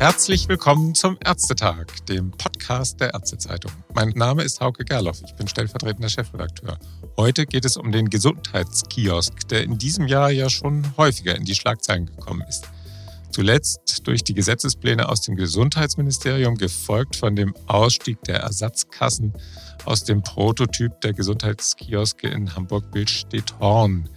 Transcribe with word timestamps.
Herzlich 0.00 0.48
willkommen 0.48 0.94
zum 0.94 1.18
Ärztetag, 1.22 1.84
dem 2.08 2.30
Podcast 2.30 2.98
der 3.02 3.12
Ärztezeitung. 3.12 3.70
Mein 3.92 4.08
Name 4.16 4.42
ist 4.42 4.62
Hauke 4.62 4.82
Gerloff, 4.82 5.20
ich 5.22 5.34
bin 5.34 5.46
stellvertretender 5.46 6.08
Chefredakteur. 6.08 6.78
Heute 7.18 7.44
geht 7.44 7.66
es 7.66 7.76
um 7.76 7.92
den 7.92 8.08
Gesundheitskiosk, 8.08 9.46
der 9.48 9.62
in 9.62 9.76
diesem 9.76 10.06
Jahr 10.06 10.30
ja 10.30 10.48
schon 10.48 10.96
häufiger 10.96 11.36
in 11.36 11.44
die 11.44 11.54
Schlagzeilen 11.54 12.06
gekommen 12.06 12.42
ist. 12.48 12.66
Zuletzt 13.30 14.06
durch 14.06 14.24
die 14.24 14.32
Gesetzespläne 14.32 15.06
aus 15.06 15.20
dem 15.20 15.36
Gesundheitsministerium, 15.36 16.56
gefolgt 16.56 17.16
von 17.16 17.36
dem 17.36 17.54
Ausstieg 17.66 18.24
der 18.24 18.38
Ersatzkassen 18.38 19.34
aus 19.84 20.04
dem 20.04 20.22
Prototyp 20.22 20.98
der 21.02 21.12
Gesundheitskioske 21.12 22.26
in 22.26 22.56
Hamburg-Bildstedt-Horn, 22.56 24.08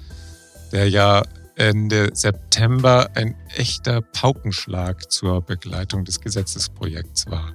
der 0.71 0.89
ja 0.89 1.23
Ende 1.55 2.09
September 2.14 3.09
ein 3.15 3.36
echter 3.55 4.01
Paukenschlag 4.01 5.11
zur 5.11 5.41
Begleitung 5.41 6.05
des 6.05 6.19
Gesetzesprojekts 6.19 7.28
war. 7.28 7.54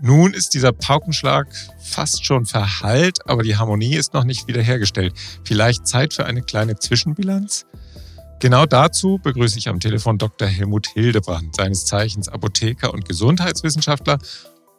Nun 0.00 0.34
ist 0.34 0.54
dieser 0.54 0.72
Paukenschlag 0.72 1.46
fast 1.78 2.24
schon 2.24 2.44
verhallt, 2.44 3.18
aber 3.26 3.44
die 3.44 3.56
Harmonie 3.56 3.94
ist 3.94 4.14
noch 4.14 4.24
nicht 4.24 4.48
wiederhergestellt. 4.48 5.14
Vielleicht 5.44 5.86
Zeit 5.86 6.12
für 6.12 6.26
eine 6.26 6.42
kleine 6.42 6.76
Zwischenbilanz? 6.76 7.66
Genau 8.40 8.66
dazu 8.66 9.20
begrüße 9.22 9.56
ich 9.56 9.68
am 9.68 9.78
Telefon 9.78 10.18
Dr. 10.18 10.48
Helmut 10.48 10.88
Hildebrand, 10.88 11.54
seines 11.54 11.84
Zeichens 11.84 12.28
Apotheker 12.28 12.92
und 12.92 13.08
Gesundheitswissenschaftler, 13.08 14.18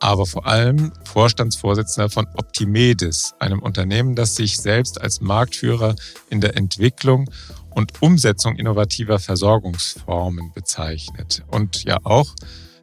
aber 0.02 0.26
vor 0.26 0.46
allem 0.46 0.92
Vorstandsvorsitzender 1.06 2.10
von 2.10 2.28
Optimedis, 2.36 3.34
einem 3.40 3.60
Unternehmen, 3.60 4.16
das 4.16 4.36
sich 4.36 4.58
selbst 4.58 5.00
als 5.00 5.22
Marktführer 5.22 5.96
in 6.30 6.42
der 6.42 6.58
Entwicklung 6.58 7.30
und 7.76 8.02
Umsetzung 8.02 8.56
innovativer 8.56 9.20
Versorgungsformen 9.20 10.52
bezeichnet. 10.54 11.44
Und 11.48 11.84
ja 11.84 11.98
auch, 12.04 12.34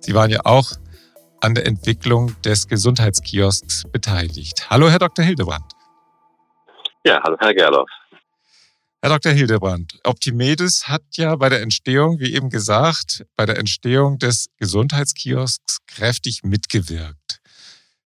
Sie 0.01 0.15
waren 0.15 0.31
ja 0.31 0.41
auch 0.45 0.73
an 1.41 1.55
der 1.55 1.67
Entwicklung 1.67 2.41
des 2.42 2.69
Gesundheitskiosks 2.69 3.84
beteiligt. 3.92 4.69
Hallo, 4.70 4.89
Herr 4.89 4.98
Dr. 4.98 5.25
Hildebrand. 5.25 5.65
Ja, 7.05 7.20
hallo, 7.23 7.37
Herr 7.41 7.55
Gerloff. 7.55 7.89
Herr 9.03 9.11
Dr. 9.11 9.33
Hildebrand, 9.33 9.98
Optimedis 10.05 10.87
hat 10.87 11.03
ja 11.12 11.34
bei 11.37 11.48
der 11.48 11.62
Entstehung, 11.62 12.20
wie 12.20 12.34
eben 12.34 12.50
gesagt, 12.50 13.25
bei 13.34 13.47
der 13.47 13.56
Entstehung 13.56 14.19
des 14.19 14.48
Gesundheitskiosks 14.59 15.78
kräftig 15.87 16.43
mitgewirkt. 16.43 17.41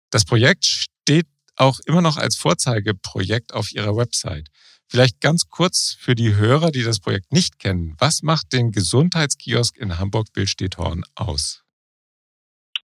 Das 0.10 0.26
Projekt 0.26 0.66
steht 0.66 1.28
auch 1.56 1.80
immer 1.86 2.02
noch 2.02 2.18
als 2.18 2.36
Vorzeigeprojekt 2.36 3.54
auf 3.54 3.72
Ihrer 3.72 3.96
Website. 3.96 4.50
Vielleicht 4.92 5.22
ganz 5.22 5.50
kurz 5.50 5.96
für 5.98 6.16
die 6.16 6.36
Hörer, 6.36 6.70
die 6.70 6.84
das 6.84 7.00
Projekt 7.00 7.32
nicht 7.32 7.60
kennen. 7.60 7.96
Was 7.98 8.24
macht 8.24 8.52
den 8.52 8.74
Gesundheitskiosk 8.74 9.78
in 9.78 9.98
Hamburg-Bildstedthorn 9.98 11.06
aus? 11.16 11.64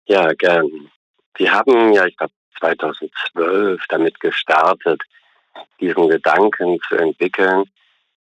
Ja, 0.08 0.34
gern. 0.34 0.90
Wir 1.38 1.52
haben 1.52 1.94
ja, 1.94 2.08
ich 2.08 2.18
glaube, 2.18 2.34
2012 2.60 3.84
damit 3.90 4.20
gestartet, 4.20 5.04
diesen 5.80 6.10
Gedanken 6.10 6.80
zu 6.88 6.96
entwickeln. 6.96 7.66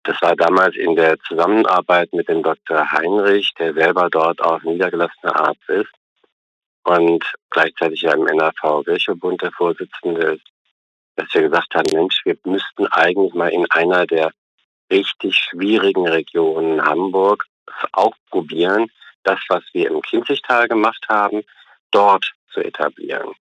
Das 0.02 0.20
war 0.20 0.34
damals 0.34 0.74
in 0.74 0.96
der 0.96 1.16
Zusammenarbeit 1.20 2.12
mit 2.12 2.28
dem 2.28 2.42
Dr. 2.42 2.91
Heinrich, 2.91 3.52
der 3.56 3.72
selber 3.74 4.10
dort 4.10 4.42
auch 4.42 4.60
niedergelassener 4.64 5.36
Arzt 5.36 5.68
ist 5.68 5.92
und 6.82 7.24
gleichzeitig 7.50 8.02
ja 8.02 8.14
im 8.14 8.24
NAV 8.24 8.84
Wirchebund 8.84 9.42
der 9.42 9.52
Vorsitzende 9.52 10.32
ist 10.32 10.49
dass 11.20 11.34
wir 11.34 11.42
gesagt 11.42 11.74
haben, 11.74 11.88
Mensch, 11.92 12.20
wir 12.24 12.36
müssten 12.44 12.86
eigentlich 12.86 13.34
mal 13.34 13.48
in 13.48 13.66
einer 13.70 14.06
der 14.06 14.32
richtig 14.90 15.36
schwierigen 15.36 16.08
Regionen 16.08 16.82
Hamburg 16.84 17.44
auch 17.92 18.14
probieren, 18.30 18.90
das, 19.22 19.38
was 19.48 19.62
wir 19.72 19.91
im 19.91 20.00
Kinzigtal 20.02 20.66
gemacht 20.68 21.04
haben, 21.08 21.42
dort 21.91 22.32
zu 22.53 22.60
etablieren. 22.60 23.32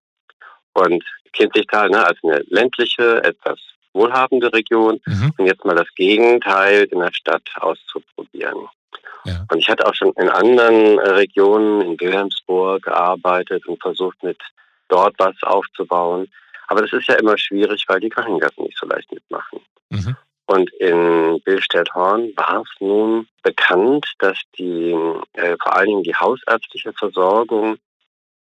Und 0.74 1.04
Kinzigtal 1.34 1.90
ne, 1.90 2.06
als 2.06 2.20
eine 2.24 2.44
ländliche, 2.48 3.24
etwas 3.24 3.60
wohlhabende 3.94 4.52
Region 4.54 5.00
mhm. 5.06 5.34
und 5.38 5.46
jetzt 5.46 5.66
mal 5.66 5.76
das 5.76 5.88
Gegenteil 5.96 6.84
in 6.92 7.00
der 7.00 7.14
Stadt 7.14 7.44
auszuprobieren. 7.56 8.68
Ja. 9.26 9.46
Und 9.50 9.58
ich 9.58 9.70
hatte 9.70 9.86
auch 9.86 9.94
schon 9.94 10.14
in 10.14 10.30
anderen 10.30 11.00
Regionen, 11.00 11.82
in 11.82 12.00
Wilhelmsburg 12.00 12.84
gearbeitet 12.84 13.66
und 13.68 13.82
versucht, 13.82 14.22
mit 14.24 14.38
dort 14.90 15.16
was 15.18 15.36
aufzubauen. 15.44 16.30
Aber 16.70 16.82
das 16.82 16.94
ist 16.94 17.08
ja 17.08 17.16
immer 17.16 17.38
schwierig, 17.38 17.86
weil 17.88 18.00
die 18.00 18.10
Krankenkassen 18.10 18.64
nicht 18.64 18.78
so 18.78 18.86
leicht 18.86 19.12
mitmachen. 19.12 19.60
Mhm. 19.90 20.16
Und 20.46 20.72
in 20.74 21.42
Billstedt-Horn 21.44 22.32
war 22.36 22.62
es 22.62 22.70
nun 22.80 23.28
bekannt, 23.44 24.06
dass 24.20 24.38
die, 24.58 24.96
äh, 25.34 25.56
vor 25.62 25.76
allen 25.76 25.88
Dingen 25.88 26.04
die 26.04 26.16
hausärztliche 26.16 26.94
Versorgung 26.94 27.78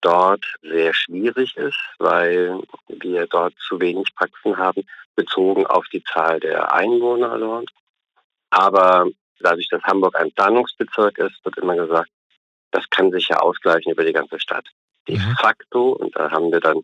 dort 0.02 0.46
sehr 0.62 0.94
schwierig 0.94 1.58
ist, 1.58 1.80
weil 1.98 2.60
wir 2.88 3.28
dort 3.28 3.54
zu 3.68 3.80
wenig 3.80 4.14
Praxen 4.16 4.58
haben, 4.58 4.88
bezogen 5.16 5.66
auf 5.66 5.86
die 5.92 6.04
Zahl 6.04 6.40
der 6.40 6.74
Einwohner 6.74 7.38
dort. 7.38 7.70
Aber 8.52 9.08
dadurch, 9.40 9.68
dass 9.70 9.84
Hamburg 9.84 10.16
ein 10.16 10.32
Planungsbezirk 10.32 11.18
ist, 11.18 11.44
wird 11.44 11.58
immer 11.58 11.76
gesagt, 11.76 12.10
das 12.72 12.90
kann 12.90 13.12
sich 13.12 13.28
ja 13.30 13.38
ausgleichen 13.38 13.92
über 13.92 14.04
die 14.04 14.14
ganze 14.14 14.40
Stadt. 14.40 14.66
De 15.08 15.18
mhm. 15.18 15.36
facto, 15.40 15.94
und 15.94 16.16
da 16.16 16.30
haben 16.32 16.52
wir 16.52 16.60
dann 16.60 16.84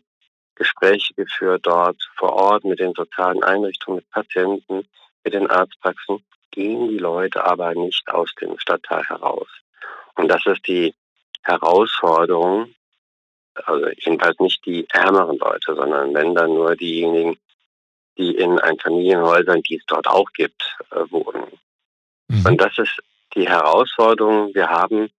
Gespräche 0.56 1.14
geführt 1.14 1.66
dort 1.66 1.96
vor 2.16 2.32
Ort 2.32 2.64
mit 2.64 2.80
den 2.80 2.92
sozialen 2.94 3.42
Einrichtungen, 3.44 3.98
mit 3.98 4.10
Patienten, 4.10 4.88
mit 5.24 5.34
den 5.34 5.48
Arztpraxen, 5.48 6.24
gehen 6.50 6.88
die 6.88 6.98
Leute 6.98 7.44
aber 7.44 7.74
nicht 7.74 8.08
aus 8.08 8.34
dem 8.40 8.58
Stadtteil 8.58 9.04
heraus. 9.04 9.48
Und 10.14 10.28
das 10.28 10.44
ist 10.46 10.66
die 10.66 10.94
Herausforderung, 11.42 12.74
also 13.54 13.88
jedenfalls 13.98 14.38
nicht 14.40 14.64
die 14.66 14.86
ärmeren 14.90 15.38
Leute, 15.38 15.74
sondern 15.74 16.14
wenn 16.14 16.34
dann 16.34 16.54
nur 16.54 16.74
diejenigen, 16.74 17.38
die 18.18 18.34
in 18.34 18.58
Einfamilienhäusern, 18.58 19.62
die 19.62 19.76
es 19.76 19.86
dort 19.86 20.06
auch 20.06 20.30
gibt, 20.32 20.76
äh, 20.90 21.04
wohnen. 21.10 21.46
Mhm. 22.28 22.46
Und 22.46 22.60
das 22.60 22.78
ist 22.78 22.98
die 23.34 23.48
Herausforderung. 23.48 24.54
Wir 24.54 24.68
haben 24.68 25.10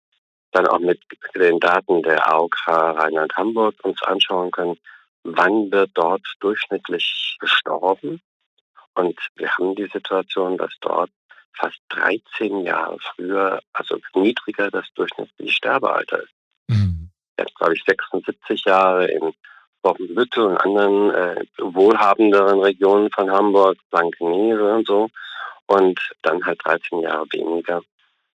dann 0.51 0.67
auch 0.67 0.79
mit 0.79 0.99
den 1.35 1.59
Daten 1.59 2.01
der 2.01 2.27
AOK 2.27 2.55
Rheinland-Hamburg 2.67 3.75
uns 3.83 4.01
anschauen 4.01 4.51
können, 4.51 4.77
wann 5.35 5.71
wird 5.71 5.91
dort 5.93 6.25
durchschnittlich 6.39 7.37
gestorben. 7.39 8.21
Und 8.95 9.19
wir 9.35 9.49
haben 9.51 9.75
die 9.75 9.89
Situation, 9.91 10.57
dass 10.57 10.71
dort 10.81 11.11
fast 11.53 11.79
13 11.89 12.61
Jahre 12.61 12.97
früher, 13.15 13.59
also 13.73 13.97
niedriger 14.15 14.69
das 14.71 14.85
durchschnittliche 14.95 15.51
Sterbealter 15.51 16.23
ist. 16.23 16.33
Mhm. 16.67 17.09
Jetzt 17.37 17.55
glaube 17.55 17.75
ich 17.75 17.83
76 17.85 18.65
Jahre 18.65 19.07
in 19.07 19.33
Wochenbüttel 19.83 20.45
und 20.45 20.57
anderen 20.57 21.13
äh, 21.13 21.45
wohlhabenderen 21.59 22.59
Regionen 22.61 23.09
von 23.11 23.31
Hamburg, 23.31 23.77
Blankenese 23.91 24.73
und 24.73 24.87
so. 24.87 25.09
Und 25.67 25.99
dann 26.21 26.43
halt 26.45 26.59
13 26.63 27.01
Jahre 27.01 27.25
weniger 27.31 27.81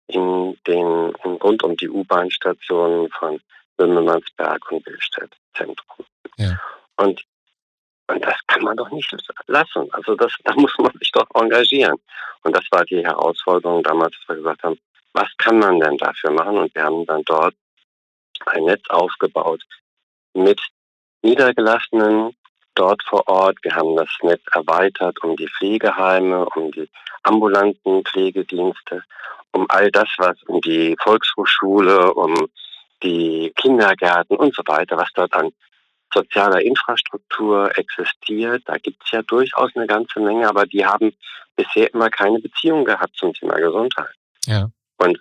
in 0.09 0.57
den 0.67 1.15
in, 1.25 1.37
rund 1.37 1.63
um 1.63 1.77
die 1.77 1.89
U-Bahn-Stationen 1.89 3.09
von 3.11 3.41
Wimmelmannsberg 3.79 4.71
und 4.73 4.85
Billstedt 4.85 5.33
Zentrum. 5.55 6.05
Ja. 6.37 6.59
Und, 7.01 7.25
und 8.09 8.25
das 8.25 8.37
kann 8.47 8.63
man 8.63 8.77
doch 8.77 8.91
nicht 8.91 9.11
lassen. 9.47 9.89
Also 9.93 10.15
das, 10.15 10.33
da 10.45 10.55
muss 10.55 10.77
man 10.79 10.93
sich 10.99 11.11
doch 11.13 11.27
engagieren. 11.35 11.99
Und 12.43 12.55
das 12.55 12.65
war 12.71 12.85
die 12.85 13.03
Herausforderung 13.03 13.83
damals, 13.83 14.15
dass 14.19 14.29
wir 14.29 14.37
gesagt 14.37 14.63
haben, 14.63 14.79
was 15.15 15.29
kann 15.39 15.59
man 15.59 15.81
denn 15.81 15.97
dafür 15.97 16.31
machen? 16.31 16.59
Und 16.59 16.75
wir 16.75 16.83
haben 16.83 17.07
dann 17.07 17.23
dort 17.25 17.55
ein 18.47 18.65
Netz 18.65 18.83
aufgebaut 18.91 19.63
mit 20.35 20.61
Niedergelassenen 21.23 22.37
dort 22.75 23.03
vor 23.05 23.27
Ort. 23.29 23.57
Wir 23.63 23.75
haben 23.75 23.97
das 23.97 24.11
Netz 24.23 24.43
erweitert 24.53 25.23
um 25.25 25.37
die 25.37 25.49
Pflegeheime, 25.49 26.47
um 26.55 26.71
die 26.73 26.89
ambulanten 27.23 28.05
Pflegedienste, 28.05 29.05
um 29.53 29.67
all 29.71 29.91
das, 29.91 30.09
was 30.19 30.43
um 30.45 30.61
die 30.61 30.97
Volkshochschule, 31.03 32.13
um 32.15 32.49
die 33.03 33.53
Kindergärten 33.57 34.37
und 34.37 34.55
so 34.55 34.63
weiter, 34.67 34.97
was 34.99 35.11
dort 35.15 35.33
an 35.35 35.51
sozialer 36.13 36.61
Infrastruktur 36.61 37.77
existiert. 37.77 38.63
Da 38.67 38.77
gibt 38.79 39.03
es 39.05 39.11
ja 39.11 39.23
durchaus 39.23 39.71
eine 39.75 39.87
ganze 39.87 40.21
Menge, 40.21 40.49
aber 40.49 40.67
die 40.67 40.85
haben 40.85 41.15
bisher 41.57 41.93
immer 41.93 42.11
keine 42.11 42.39
Beziehung 42.41 42.85
gehabt 42.85 43.17
zum 43.17 43.33
Thema 43.35 43.55
Gesundheit. 43.55 44.15
Ja. 44.47 44.71
Und 44.99 45.21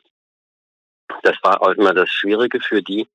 das 1.24 1.36
war 1.44 1.62
auch 1.62 1.72
immer 1.72 1.94
das 1.94 2.10
Schwierige 2.10 2.60
für 2.60 2.82
die. 2.82 3.08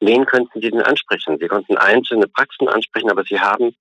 Wen 0.00 0.26
könnten 0.26 0.60
sie 0.60 0.70
denn 0.70 0.82
ansprechen? 0.82 1.38
Sie 1.38 1.48
konnten 1.48 1.76
einzelne 1.76 2.26
Praxen 2.26 2.68
ansprechen, 2.68 3.10
aber 3.10 3.24
sie 3.24 3.38
haben 3.38 3.76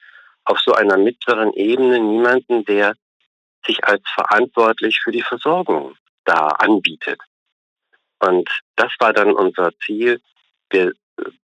auf 0.46 0.60
so 0.60 0.74
einer 0.74 0.98
mittleren 0.98 1.54
Ebene 1.54 2.00
niemanden, 2.00 2.66
der 2.66 2.96
sich 3.66 3.84
als 3.84 4.04
verantwortlich 4.14 5.00
für 5.04 5.12
die 5.12 5.22
Versorgung 5.22 5.96
da 6.26 6.48
anbietet. 6.48 7.20
Und 8.20 8.50
das 8.76 8.92
war 9.00 9.14
dann 9.14 9.34
unser 9.34 9.72
Ziel. 9.84 10.22
Wir 10.70 10.94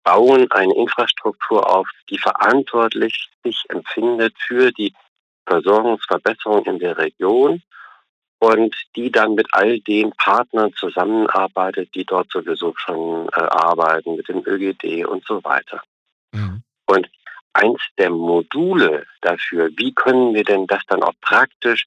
bauen 0.03 0.49
eine 0.51 0.75
Infrastruktur 0.75 1.69
auf, 1.69 1.87
die 2.09 2.17
verantwortlich 2.17 3.29
sich 3.43 3.63
empfindet 3.69 4.35
für 4.37 4.71
die 4.71 4.93
Versorgungsverbesserung 5.47 6.65
in 6.65 6.79
der 6.79 6.97
Region 6.97 7.61
und 8.39 8.75
die 8.95 9.11
dann 9.11 9.35
mit 9.35 9.47
all 9.51 9.79
den 9.79 10.11
Partnern 10.11 10.73
zusammenarbeitet, 10.73 11.93
die 11.95 12.05
dort 12.05 12.31
sowieso 12.31 12.73
schon 12.77 13.27
äh, 13.29 13.41
arbeiten, 13.41 14.15
mit 14.15 14.27
dem 14.27 14.43
ÖGD 14.45 15.05
und 15.05 15.25
so 15.25 15.43
weiter. 15.43 15.81
Mhm. 16.31 16.63
Und 16.85 17.09
eins 17.53 17.81
der 17.97 18.09
Module 18.09 19.05
dafür, 19.21 19.69
wie 19.77 19.93
können 19.93 20.33
wir 20.33 20.43
denn 20.43 20.67
das 20.67 20.83
dann 20.87 21.03
auch 21.03 21.13
praktisch 21.21 21.85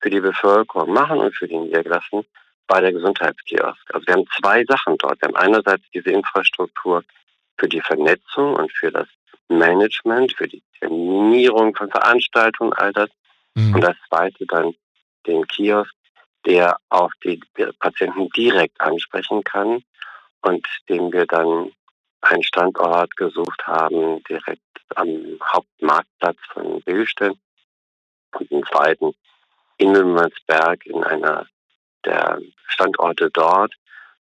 für 0.00 0.10
die 0.10 0.20
Bevölkerung 0.20 0.92
machen 0.92 1.18
und 1.18 1.36
für 1.36 1.46
die 1.46 1.58
Niedergelassenen, 1.58 2.24
war 2.68 2.80
der 2.80 2.92
Gesundheitskiosk. 2.92 3.94
Also 3.94 4.06
wir 4.06 4.14
haben 4.14 4.26
zwei 4.40 4.64
Sachen 4.64 4.96
dort. 4.96 5.20
Wir 5.20 5.28
haben 5.28 5.36
einerseits 5.36 5.82
diese 5.92 6.10
Infrastruktur 6.10 7.04
für 7.60 7.68
die 7.68 7.82
Vernetzung 7.82 8.54
und 8.56 8.72
für 8.72 8.90
das 8.90 9.06
Management, 9.48 10.32
für 10.32 10.48
die 10.48 10.62
Terminierung 10.80 11.76
von 11.76 11.90
Veranstaltungen, 11.90 12.72
all 12.72 12.92
das. 12.92 13.10
Mhm. 13.54 13.74
Und 13.74 13.80
das 13.82 13.96
zweite 14.08 14.46
dann 14.46 14.74
den 15.26 15.46
Kiosk, 15.46 15.92
der 16.46 16.78
auch 16.88 17.10
die 17.22 17.38
Patienten 17.78 18.30
direkt 18.30 18.80
ansprechen 18.80 19.44
kann 19.44 19.82
und 20.40 20.66
den 20.88 21.12
wir 21.12 21.26
dann 21.26 21.70
einen 22.22 22.42
Standort 22.42 23.14
gesucht 23.16 23.66
haben, 23.66 24.22
direkt 24.24 24.62
am 24.94 25.38
Hauptmarktplatz 25.52 26.38
von 26.52 26.80
Billstedt 26.82 27.36
und 28.38 28.50
einen 28.50 28.64
zweiten 28.64 29.14
in 29.76 29.92
Müngersberg 29.92 30.86
in 30.86 31.04
einer 31.04 31.46
der 32.04 32.40
Standorte 32.68 33.30
dort, 33.30 33.74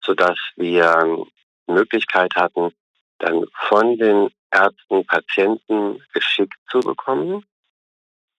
sodass 0.01 0.37
wir 0.55 1.25
Möglichkeit 1.67 2.35
hatten, 2.35 2.73
dann 3.21 3.45
von 3.69 3.97
den 3.97 4.29
Ärzten 4.51 5.05
Patienten 5.05 6.01
geschickt 6.13 6.57
zu 6.69 6.79
bekommen, 6.79 7.45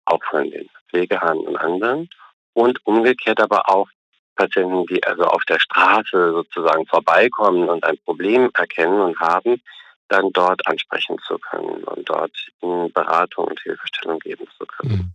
auch 0.05 0.23
von 0.31 0.51
den 0.51 0.69
Pflegehahn 0.91 1.39
und 1.39 1.57
anderen, 1.57 2.09
und 2.53 2.85
umgekehrt 2.85 3.41
aber 3.41 3.69
auch 3.69 3.89
Patienten, 4.37 4.87
die 4.87 5.03
also 5.05 5.25
auf 5.25 5.45
der 5.45 5.61
Straße 5.61 6.33
sozusagen 6.33 6.87
vorbeikommen 6.87 7.69
und 7.69 7.85
ein 7.85 7.99
Problem 8.05 8.51
erkennen 8.55 9.01
und 9.01 9.19
haben, 9.21 9.63
dann 10.09 10.31
dort 10.33 10.67
ansprechen 10.67 11.17
zu 11.27 11.39
können 11.39 11.85
und 11.85 12.09
dort 12.09 12.33
Beratung 12.93 13.47
und 13.47 13.61
Hilfestellung 13.61 14.19
geben 14.19 14.47
zu 14.59 14.67
können. 14.67 14.93
Mhm. 14.93 15.13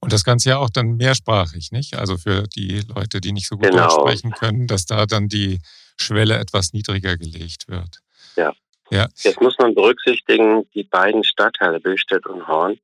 Und 0.00 0.12
das 0.12 0.24
Ganze 0.24 0.50
ja 0.50 0.58
auch 0.58 0.70
dann 0.70 0.96
mehrsprachig, 0.96 1.72
nicht? 1.72 1.96
Also 1.96 2.16
für 2.16 2.44
die 2.44 2.80
Leute, 2.94 3.20
die 3.20 3.32
nicht 3.32 3.48
so 3.48 3.56
gut 3.56 3.70
genau. 3.70 3.88
Deutsch 3.88 3.94
sprechen 3.94 4.30
können, 4.32 4.66
dass 4.66 4.86
da 4.86 5.04
dann 5.04 5.28
die 5.28 5.60
Schwelle 5.98 6.38
etwas 6.38 6.72
niedriger 6.72 7.18
gelegt 7.18 7.68
wird. 7.68 7.98
Ja. 8.36 8.54
Ja. 8.90 9.06
Jetzt 9.16 9.40
muss 9.40 9.58
man 9.58 9.74
berücksichtigen, 9.74 10.68
die 10.74 10.84
beiden 10.84 11.24
Stadtteile 11.24 11.80
Billstedt 11.80 12.26
und 12.26 12.46
Horn 12.46 12.78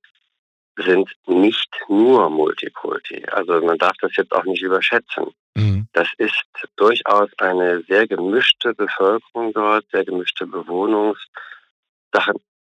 sind 0.77 1.11
nicht 1.27 1.71
nur 1.89 2.29
Multikulti. 2.31 3.25
Also 3.31 3.61
man 3.61 3.79
darf 3.79 3.97
das 4.01 4.17
jetzt 4.17 4.33
auch 4.33 4.45
nicht 4.45 4.63
überschätzen. 4.63 5.27
Mhm. 5.55 5.87
Das 5.93 6.09
ist 6.19 6.45
durchaus 6.77 7.31
eine 7.39 7.83
sehr 7.83 8.07
gemischte 8.09 8.75
Bevölkerung 8.75 9.53
dort, 9.53 9.85
sehr 9.93 10.05
gemischte 10.05 10.47
Bewohnungssachen 10.47 11.21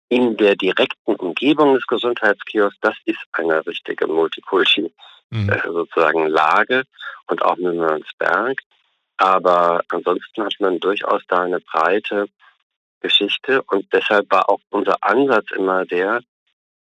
in 0.08 0.36
der 0.36 0.54
direkten 0.54 1.16
Umgebung 1.16 1.74
des 1.74 1.86
Gesundheitskiosks. 1.86 2.78
Das 2.80 2.94
ist 3.06 3.18
eine 3.32 3.66
richtige 3.66 4.06
Multikulti 4.06 4.92
mhm. 5.30 5.48
äh, 5.50 5.60
sozusagen 5.64 6.28
Lage 6.28 6.84
und 7.26 7.42
auch 7.42 7.56
Müngersberg. 7.56 8.60
Aber 9.16 9.82
ansonsten 9.88 10.44
hat 10.44 10.54
man 10.60 10.78
durchaus 10.78 11.22
da 11.26 11.40
eine 11.40 11.60
breite 11.60 12.28
Geschichte 13.00 13.62
und 13.62 13.86
deshalb 13.92 14.30
war 14.30 14.48
auch 14.48 14.60
unser 14.70 14.96
Ansatz 15.02 15.50
immer 15.52 15.84
der, 15.84 16.20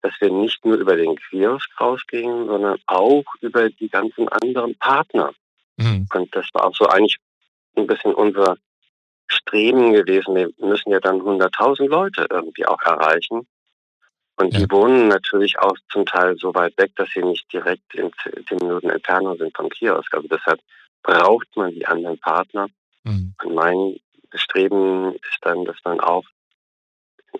dass 0.02 0.12
wir 0.20 0.30
nicht 0.30 0.64
nur 0.64 0.76
über 0.76 0.96
den 0.96 1.16
Kiosk 1.16 1.68
rausgingen, 1.80 2.46
sondern 2.46 2.78
auch 2.86 3.24
über 3.40 3.70
die 3.70 3.88
ganzen 3.88 4.28
anderen 4.28 4.76
Partner. 4.76 5.32
Mhm. 5.76 6.06
Und 6.12 6.34
das 6.34 6.46
war 6.52 6.66
auch 6.66 6.74
so 6.74 6.86
eigentlich 6.86 7.18
ein 7.76 7.86
bisschen 7.86 8.14
unser 8.14 8.56
Streben 9.28 9.92
gewesen. 9.92 10.34
Wir 10.34 10.50
müssen 10.58 10.90
ja 10.90 11.00
dann 11.00 11.20
100.000 11.20 11.88
Leute 11.88 12.26
irgendwie 12.28 12.66
auch 12.66 12.82
erreichen. 12.82 13.46
Und 14.36 14.54
ja. 14.54 14.60
die 14.60 14.70
wohnen 14.70 15.08
natürlich 15.08 15.58
auch 15.58 15.76
zum 15.90 16.04
Teil 16.04 16.36
so 16.36 16.54
weit 16.54 16.76
weg, 16.78 16.92
dass 16.96 17.08
sie 17.10 17.22
nicht 17.22 17.50
direkt 17.52 17.94
in 17.94 18.10
10 18.48 18.58
Minuten 18.58 18.90
Entfernung 18.90 19.38
sind 19.38 19.56
vom 19.56 19.68
Kiosk. 19.68 20.12
Also 20.14 20.28
deshalb 20.28 20.60
braucht 21.02 21.48
man 21.56 21.72
die 21.72 21.86
anderen 21.86 22.18
Partner. 22.18 22.68
Mhm. 23.04 23.34
Und 23.42 23.54
mein 23.54 23.96
Streben 24.34 25.14
ist 25.14 25.38
dann, 25.42 25.64
dass 25.64 25.76
man 25.84 26.00
auch 26.00 26.24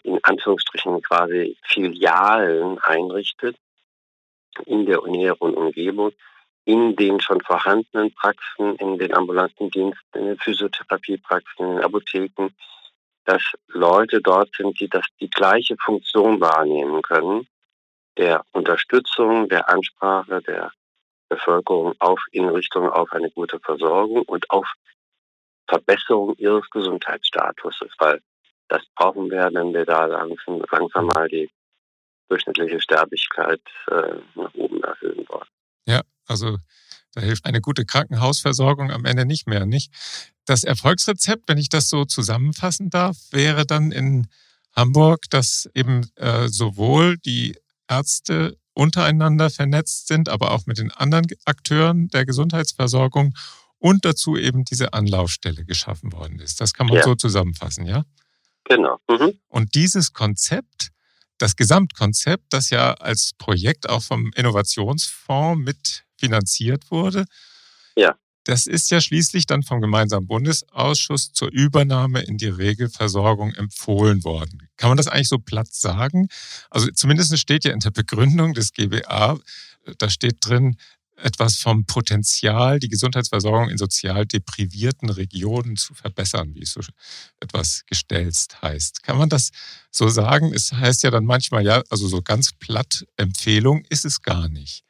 in 0.03 0.19
Anführungsstrichen 0.23 1.03
quasi 1.03 1.57
Filialen 1.65 2.79
einrichtet 2.81 3.57
in 4.67 4.87
der 4.87 5.03
näheren 5.03 5.55
Umgebung, 5.55 6.13
in 6.65 6.95
den 6.97 7.21
schon 7.21 7.41
vorhandenen 7.41 8.15
Praxen, 8.15 8.77
in 8.77 8.99
den 8.99 9.15
ambulanten 9.15 9.71
Diensten, 9.71 10.19
in 10.19 10.27
den 10.27 10.39
Physiotherapiepraxen, 10.39 11.67
in 11.67 11.77
den 11.77 11.85
Apotheken, 11.85 12.51
dass 13.25 13.43
Leute 13.69 14.21
dort 14.21 14.55
sind, 14.55 14.79
die 14.81 14.89
das 14.89 15.07
die 15.21 15.31
gleiche 15.31 15.77
Funktion 15.77 16.41
wahrnehmen 16.41 17.03
können, 17.03 17.47
der 18.17 18.45
Unterstützung, 18.53 19.49
der 19.49 19.69
Ansprache 19.69 20.43
der 20.43 20.73
Bevölkerung 21.29 21.95
auf 21.99 22.21
in 22.33 22.49
Richtung 22.49 22.89
auf 22.91 23.11
eine 23.13 23.31
gute 23.31 23.59
Versorgung 23.61 24.23
und 24.23 24.51
auf 24.51 24.67
Verbesserung 25.73 26.35
ihres 26.37 26.69
Gesundheitsstatuses, 26.71 27.91
weil 27.99 28.21
das 28.69 28.83
brauchen 28.95 29.31
wir, 29.31 29.49
wenn 29.53 29.73
wir 29.73 29.87
da 29.87 30.05
langsam, 30.05 30.63
langsam 30.71 31.07
mal 31.07 31.29
die 31.29 31.51
durchschnittliche 32.29 32.81
Sterblichkeit 32.81 33.63
äh, 33.89 34.15
nach 34.35 34.53
oben 34.55 34.83
erhöhen 34.83 35.25
wollen. 35.29 35.49
Ja, 35.87 36.03
also 36.27 36.59
da 37.15 37.21
hilft 37.23 37.47
eine 37.47 37.61
gute 37.61 37.85
Krankenhausversorgung 37.85 38.91
am 38.91 39.05
Ende 39.05 39.25
nicht 39.25 39.47
mehr, 39.47 39.67
nicht? 39.67 39.93
Das 40.45 40.65
Erfolgsrezept, 40.65 41.49
wenn 41.49 41.59
ich 41.59 41.69
das 41.69 41.89
so 41.89 42.05
zusammenfassen 42.05 42.91
darf, 42.91 43.17
wäre 43.31 43.65
dann 43.65 43.93
in 43.93 44.29
Hamburg, 44.75 45.29
dass 45.31 45.71
eben 45.75 46.11
äh, 46.17 46.49
sowohl 46.49 47.19
die 47.19 47.59
Ärzte 47.89 48.57
untereinander 48.75 49.51
vernetzt 49.51 50.09
sind, 50.09 50.29
aber 50.29 50.53
auch 50.53 50.67
mit 50.67 50.79
den 50.79 50.91
anderen 50.91 51.27
Akteuren 51.45 52.09
der 52.09 52.25
Gesundheitsversorgung 52.25 53.35
und 53.83 54.05
dazu 54.05 54.37
eben 54.37 54.65
diese 54.65 54.93
Anlaufstelle 54.93 55.65
geschaffen 55.65 56.13
worden 56.13 56.39
ist. 56.39 56.61
Das 56.61 56.73
kann 56.73 56.87
man 56.87 56.99
ja. 56.99 57.03
so 57.03 57.17
zusammenfassen, 57.17 57.85
ja? 57.85 58.05
Genau. 58.65 58.99
Mhm. 59.11 59.33
Und 59.49 59.75
dieses 59.75 60.13
Konzept, 60.13 60.91
das 61.39 61.57
Gesamtkonzept, 61.57 62.45
das 62.51 62.71
ja 62.71 62.95
als 62.95 63.33
Projekt 63.37 63.89
auch 63.89 64.03
vom 64.03 64.31
Innovationsfonds 64.37 65.65
mitfinanziert 65.65 66.93
wurde, 66.93 67.25
ja. 67.97 68.15
das 68.45 68.69
ist 68.69 68.89
ja 68.93 69.01
schließlich 69.01 69.47
dann 69.47 69.65
vom 69.65 69.81
gemeinsamen 69.81 70.29
Bundesausschuss 70.29 71.33
zur 71.33 71.51
Übernahme 71.51 72.23
in 72.23 72.39
die 72.39 72.47
Regelversorgung 72.47 73.53
empfohlen 73.55 74.23
worden. 74.23 74.69
Kann 74.77 74.91
man 74.91 74.97
das 74.97 75.09
eigentlich 75.09 75.29
so 75.29 75.39
platt 75.39 75.75
sagen? 75.75 76.29
Also 76.71 76.89
zumindest 76.93 77.37
steht 77.37 77.65
ja 77.65 77.73
in 77.73 77.81
der 77.81 77.91
Begründung 77.91 78.55
des 78.55 78.75
GBA, 78.75 79.41
da 79.99 80.09
steht 80.09 80.37
drin, 80.39 80.77
etwas 81.17 81.59
vom 81.59 81.87
Potenzial, 81.87 82.79
die 82.79 82.89
Gesundheitsversorgung 82.89 83.69
in 83.69 83.79
sozial 83.79 84.27
deprivierten 84.27 85.11
Regionen 85.11 85.77
zu 85.77 85.95
verbessern, 85.95 86.55
wie 86.55 86.63
es 86.63 86.73
so 86.73 86.81
etwas 87.41 87.85
gestelzt 87.87 88.63
heißt. 88.63 89.03
Kann 89.03 89.19
man 89.19 89.29
das 89.29 89.51
so 89.91 90.09
sagen? 90.09 90.53
Es 90.55 90.73
heißt 90.73 91.03
ja 91.03 91.11
dann 91.11 91.25
manchmal, 91.25 91.65
ja, 91.65 91.83
also 91.91 92.09
so 92.09 92.23
ganz 92.23 92.53
platt 92.53 93.05
Empfehlung 93.17 93.85
ist 93.89 94.05
es 94.05 94.23
gar 94.23 94.49
nicht. 94.49 94.85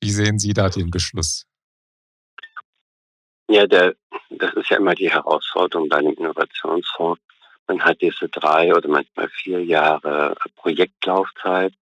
Wie 0.00 0.10
sehen 0.10 0.38
Sie 0.38 0.52
da 0.52 0.68
den 0.68 0.90
Beschluss? 0.90 1.46
Ja, 3.48 3.66
der, 3.66 3.94
das 4.30 4.54
ist 4.54 4.70
ja 4.70 4.76
immer 4.76 4.94
die 4.94 5.10
Herausforderung 5.10 5.88
bei 5.88 5.96
einem 5.96 6.14
Innovationsfonds. 6.14 7.20
Man 7.66 7.80
hat 7.82 8.00
diese 8.00 8.28
drei 8.28 8.74
oder 8.74 8.88
manchmal 8.88 9.28
vier 9.28 9.64
Jahre 9.64 10.34
Projektlaufzeit 10.56 11.74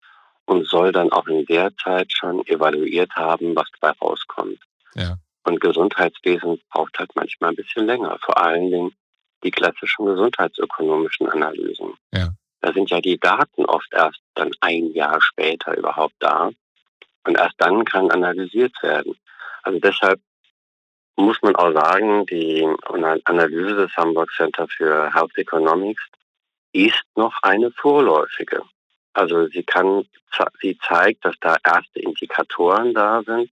und 0.46 0.66
soll 0.66 0.92
dann 0.92 1.10
auch 1.12 1.26
in 1.26 1.44
der 1.46 1.74
Zeit 1.76 2.12
schon 2.12 2.46
evaluiert 2.46 3.12
haben, 3.14 3.56
was 3.56 3.68
dabei 3.80 3.96
rauskommt. 4.00 4.58
Ja. 4.94 5.16
Und 5.44 5.60
Gesundheitswesen 5.60 6.60
braucht 6.70 6.98
halt 6.98 7.10
manchmal 7.14 7.50
ein 7.50 7.56
bisschen 7.56 7.86
länger, 7.86 8.18
vor 8.24 8.38
allen 8.38 8.70
Dingen 8.70 8.94
die 9.42 9.50
klassischen 9.50 10.06
gesundheitsökonomischen 10.06 11.28
Analysen. 11.28 11.94
Ja. 12.12 12.30
Da 12.60 12.72
sind 12.72 12.90
ja 12.90 13.00
die 13.00 13.18
Daten 13.18 13.66
oft 13.66 13.92
erst 13.92 14.20
dann 14.34 14.50
ein 14.60 14.90
Jahr 14.92 15.20
später 15.20 15.76
überhaupt 15.76 16.14
da. 16.20 16.50
Und 17.26 17.36
erst 17.38 17.54
dann 17.58 17.84
kann 17.84 18.10
analysiert 18.10 18.74
werden. 18.82 19.14
Also 19.62 19.78
deshalb 19.80 20.20
muss 21.16 21.40
man 21.42 21.56
auch 21.56 21.72
sagen, 21.72 22.26
die 22.26 22.66
Analyse 23.24 23.76
des 23.76 23.96
Hamburg 23.96 24.30
Center 24.36 24.66
für 24.68 25.12
Health 25.12 25.36
Economics 25.36 26.02
ist 26.72 27.04
noch 27.14 27.38
eine 27.42 27.70
vorläufige. 27.70 28.62
Also 29.14 29.46
sie 29.46 29.62
kann, 29.62 30.06
sie 30.60 30.78
zeigt, 30.86 31.24
dass 31.24 31.36
da 31.40 31.56
erste 31.64 32.00
Indikatoren 32.00 32.92
da 32.94 33.22
sind, 33.22 33.50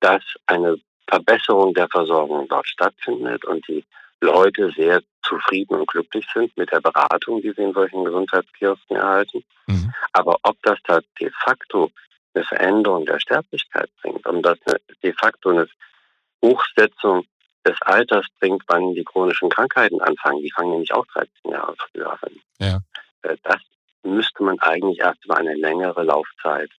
dass 0.00 0.22
eine 0.46 0.76
Verbesserung 1.08 1.74
der 1.74 1.88
Versorgung 1.88 2.46
dort 2.48 2.66
stattfindet 2.66 3.44
und 3.44 3.66
die 3.66 3.84
Leute 4.20 4.70
sehr 4.76 5.02
zufrieden 5.22 5.74
und 5.74 5.86
glücklich 5.86 6.26
sind 6.32 6.56
mit 6.56 6.70
der 6.70 6.80
Beratung, 6.80 7.40
die 7.42 7.52
sie 7.52 7.62
in 7.62 7.72
solchen 7.72 8.04
Gesundheitskiosken 8.04 8.96
erhalten. 8.96 9.44
Mhm. 9.66 9.92
Aber 10.12 10.36
ob 10.42 10.56
das 10.62 10.78
da 10.84 11.00
de 11.20 11.30
facto 11.42 11.90
eine 12.34 12.44
Veränderung 12.44 13.06
der 13.06 13.20
Sterblichkeit 13.20 13.90
bringt, 14.00 14.26
um 14.26 14.42
das 14.42 14.58
eine, 14.66 14.80
de 15.02 15.12
facto 15.12 15.50
eine 15.50 15.68
Hochsetzung 16.42 17.24
des 17.66 17.80
Alters 17.82 18.26
bringt, 18.38 18.62
wann 18.66 18.94
die 18.94 19.04
chronischen 19.04 19.48
Krankheiten 19.48 20.00
anfangen. 20.00 20.42
Die 20.42 20.50
fangen 20.50 20.72
nämlich 20.72 20.92
auch 20.92 21.06
13 21.06 21.30
Jahre 21.50 21.74
früher 21.78 22.12
an. 22.12 22.30
Ja. 22.58 22.80
Äh, 23.22 23.36
das 23.42 23.60
müsste 24.04 24.42
man 24.42 24.58
eigentlich 24.60 24.98
erst 24.98 25.24
über 25.24 25.36
eine 25.36 25.54
längere 25.54 26.02
Laufzeit 26.04 26.70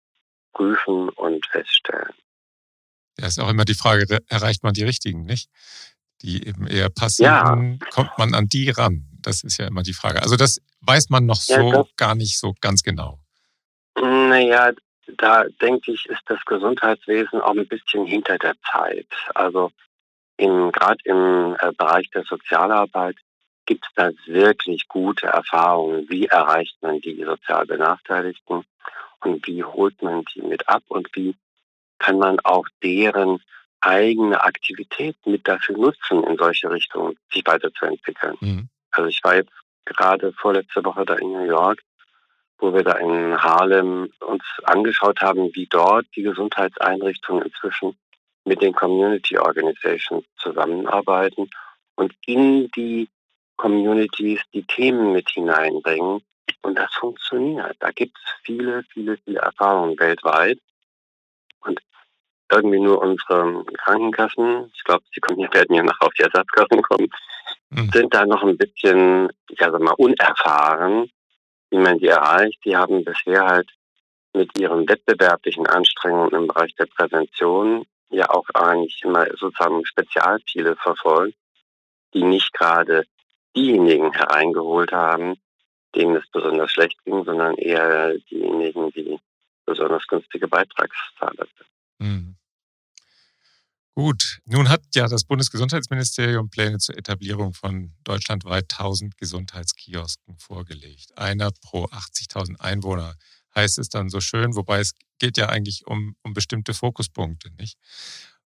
prüfen 0.53 1.09
und 1.11 1.47
feststellen. 1.47 2.15
Ja, 3.19 3.27
ist 3.27 3.41
auch 3.41 3.51
immer 3.51 3.65
die 3.65 3.75
Frage, 3.75 4.19
erreicht 4.29 4.63
man 4.63 4.75
die 4.75 4.85
richtigen, 4.85 5.25
nicht? 5.25 5.49
Die 6.23 6.47
eben 6.47 6.67
eher 6.67 6.91
passiven, 6.91 7.79
ja. 7.81 7.87
kommt 7.91 8.17
man 8.19 8.35
an 8.35 8.47
die 8.47 8.71
ran? 8.71 9.07
Das 9.21 9.43
ist 9.43 9.59
ja 9.59 9.67
immer 9.67 9.83
die 9.83 9.93
Frage. 9.93 10.23
Also 10.23 10.37
das 10.37 10.61
weiß 10.81 11.11
man 11.11 11.27
noch 11.27 11.41
so 11.41 11.73
ja, 11.73 11.85
gar 11.97 12.15
nicht 12.15 12.39
so 12.39 12.55
ganz 12.61 12.83
genau. 12.83 13.19
Naja, 14.01 14.73
da 15.19 15.45
denke 15.61 15.93
ich, 15.93 16.07
ist 16.07 16.23
das 16.27 16.45
Gesundheitswesen 16.45 17.41
auch 17.41 17.57
ein 17.57 17.69
bisschen 17.69 18.07
hinter 18.07 18.39
der 18.39 18.55
Zeit. 18.71 19.07
Also 19.35 19.71
gerade 20.37 20.99
im 21.05 21.57
äh, 21.61 21.73
Bereich 21.73 22.11
der 22.11 22.25
Sozialarbeit 22.25 23.17
gibt 23.67 23.87
es 23.87 23.95
da 23.95 24.11
wirklich 24.27 24.89
gute 24.89 25.27
Erfahrungen. 25.27 26.09
Wie 26.09 26.27
erreicht 26.27 26.77
man 26.83 27.01
die 27.01 27.25
sozial 27.25 27.67
Benachteiligten 27.67 28.65
und 29.21 29.47
wie 29.47 29.65
holt 29.65 30.03
man 30.03 30.25
die 30.35 30.43
mit 30.43 30.69
ab 30.69 30.83
und 30.89 31.09
wie 31.15 31.35
kann 31.99 32.19
man 32.19 32.41
auch 32.41 32.67
deren 32.83 33.41
eigene 33.81 34.43
Aktivität 34.43 35.17
mit 35.27 35.47
dafür 35.47 35.77
nutzen, 35.77 36.25
in 36.25 36.37
solche 36.37 36.71
Richtungen 36.71 37.17
sich 37.33 37.43
weiterzuentwickeln. 37.47 38.37
Mhm. 38.41 38.69
Also 38.91 39.09
ich 39.09 39.23
war 39.23 39.37
jetzt 39.37 39.53
gerade 39.85 40.33
vorletzte 40.33 40.85
Woche 40.85 41.05
da 41.05 41.15
in 41.15 41.33
New 41.33 41.45
York, 41.45 41.83
wo 42.59 42.73
wir 42.73 42.83
da 42.83 42.93
in 42.93 43.43
Harlem 43.43 44.11
uns 44.21 44.43
angeschaut 44.63 45.21
haben, 45.21 45.55
wie 45.55 45.67
dort 45.67 46.07
die 46.17 46.23
Gesundheitseinrichtungen 46.23 47.45
inzwischen 47.45 47.97
mit 48.45 48.63
den 48.63 48.73
Community 48.73 49.39
Organizations 49.39 50.25
zusammenarbeiten 50.37 51.51
und 51.97 52.15
in 52.27 52.71
die 52.73 53.09
Communities 53.57 54.41
die 54.53 54.65
Themen 54.65 55.13
mit 55.13 55.29
hineinbringen. 55.31 56.23
Und 56.63 56.79
das 56.79 56.93
funktioniert. 56.95 57.77
Da 57.81 57.91
gibt 57.91 58.17
es 58.17 58.33
viele, 58.43 58.83
viele, 58.85 59.19
viele 59.19 59.41
Erfahrungen 59.41 59.99
weltweit. 59.99 60.59
Und 61.61 61.81
irgendwie 62.51 62.81
nur 62.81 63.01
unsere 63.01 63.65
Krankenkassen, 63.79 64.71
ich 64.75 64.85
glaube, 64.85 65.05
sie 65.13 65.21
kommen, 65.21 65.53
werden 65.53 65.75
ja 65.75 65.83
noch 65.83 66.01
auf 66.01 66.13
die 66.15 66.23
Ersatzkassen 66.23 66.83
kommen, 66.83 67.09
mhm. 67.71 67.91
sind 67.91 68.15
da 68.15 68.25
noch 68.25 68.43
ein 68.43 68.57
bisschen, 68.57 69.31
ja, 69.51 69.71
sag 69.71 69.81
mal, 69.81 69.95
unerfahren, 69.99 71.11
wie 71.71 71.79
man 71.79 71.99
die 71.99 72.09
erreicht. 72.09 72.65
Die 72.65 72.77
haben 72.77 73.05
bisher 73.05 73.45
halt 73.45 73.71
mit 74.33 74.59
ihren 74.59 74.89
wettbewerblichen 74.89 75.67
Anstrengungen 75.67 76.35
im 76.35 76.47
Bereich 76.49 76.75
der 76.77 76.87
Prävention 76.87 77.87
ja 78.11 78.31
auch 78.31 78.49
eigentlich 78.55 79.03
immer 79.05 79.27
sozusagen 79.37 79.85
Spezialziele 79.85 80.77
verfolgt, 80.77 81.37
die 82.15 82.23
nicht 82.23 82.53
gerade 82.53 83.05
diejenigen 83.57 84.13
hereingeholt 84.13 84.93
haben, 84.93 85.37
denen 85.95 86.17
es 86.17 86.29
besonders 86.31 86.73
schlecht 86.73 87.03
ging, 87.05 87.25
sondern 87.25 87.57
eher 87.57 88.17
diejenigen, 88.31 88.91
die 88.93 89.19
besonders 89.65 90.07
günstige 90.07 90.49
Beitragszahler 90.49 91.47
sind. 91.57 91.69
Mhm. 91.99 92.37
Gut, 93.97 94.41
nun 94.45 94.69
hat 94.69 94.83
ja 94.97 95.07
das 95.07 95.23
Bundesgesundheitsministerium 95.23 96.51
Pläne 96.51 96.79
zur 96.79 96.99
Etablierung 96.99 97.55
von 97.55 97.93
deutschlandweit 98.03 98.65
1000 98.73 99.17
Gesundheitskiosken 99.17 100.37
vorgelegt. 100.37 101.17
Einer 101.17 101.53
pro 101.61 101.85
80.000 101.85 102.59
Einwohner 102.59 103.15
heißt 103.55 103.79
es 103.79 103.89
dann 103.89 104.09
so 104.09 104.21
schön, 104.21 104.57
wobei 104.57 104.81
es 104.81 104.95
geht 105.21 105.37
ja 105.37 105.49
eigentlich 105.49 105.87
um, 105.87 106.17
um 106.25 106.33
bestimmte 106.33 106.75
Fokuspunkte, 106.75 107.53
nicht? 107.53 107.79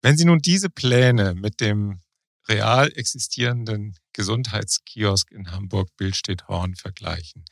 Wenn 0.01 0.15
Sie 0.15 0.23
nun 0.23 0.39
diese 0.39 0.69
Pläne 0.69 1.33
mit 1.35 1.59
dem 1.59 1.99
real 2.47 2.91
existierenden 2.95 3.95
Gesundheitskiosk 4.13 5.31
in 5.31 5.51
Hamburg 5.51 5.89
Bildstedt-Horn 5.97 6.75
vergleichen, 6.75 7.45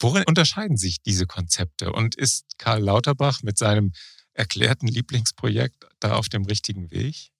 worin 0.00 0.24
unterscheiden 0.26 0.76
sich 0.76 1.02
diese 1.02 1.26
Konzepte 1.26 1.92
und 1.92 2.14
ist 2.14 2.58
Karl 2.58 2.82
Lauterbach 2.82 3.42
mit 3.42 3.58
seinem 3.58 3.92
erklärten 4.32 4.86
Lieblingsprojekt 4.86 5.86
da 6.00 6.14
auf 6.14 6.28
dem 6.28 6.44
richtigen 6.44 6.90
Weg? 6.90 7.30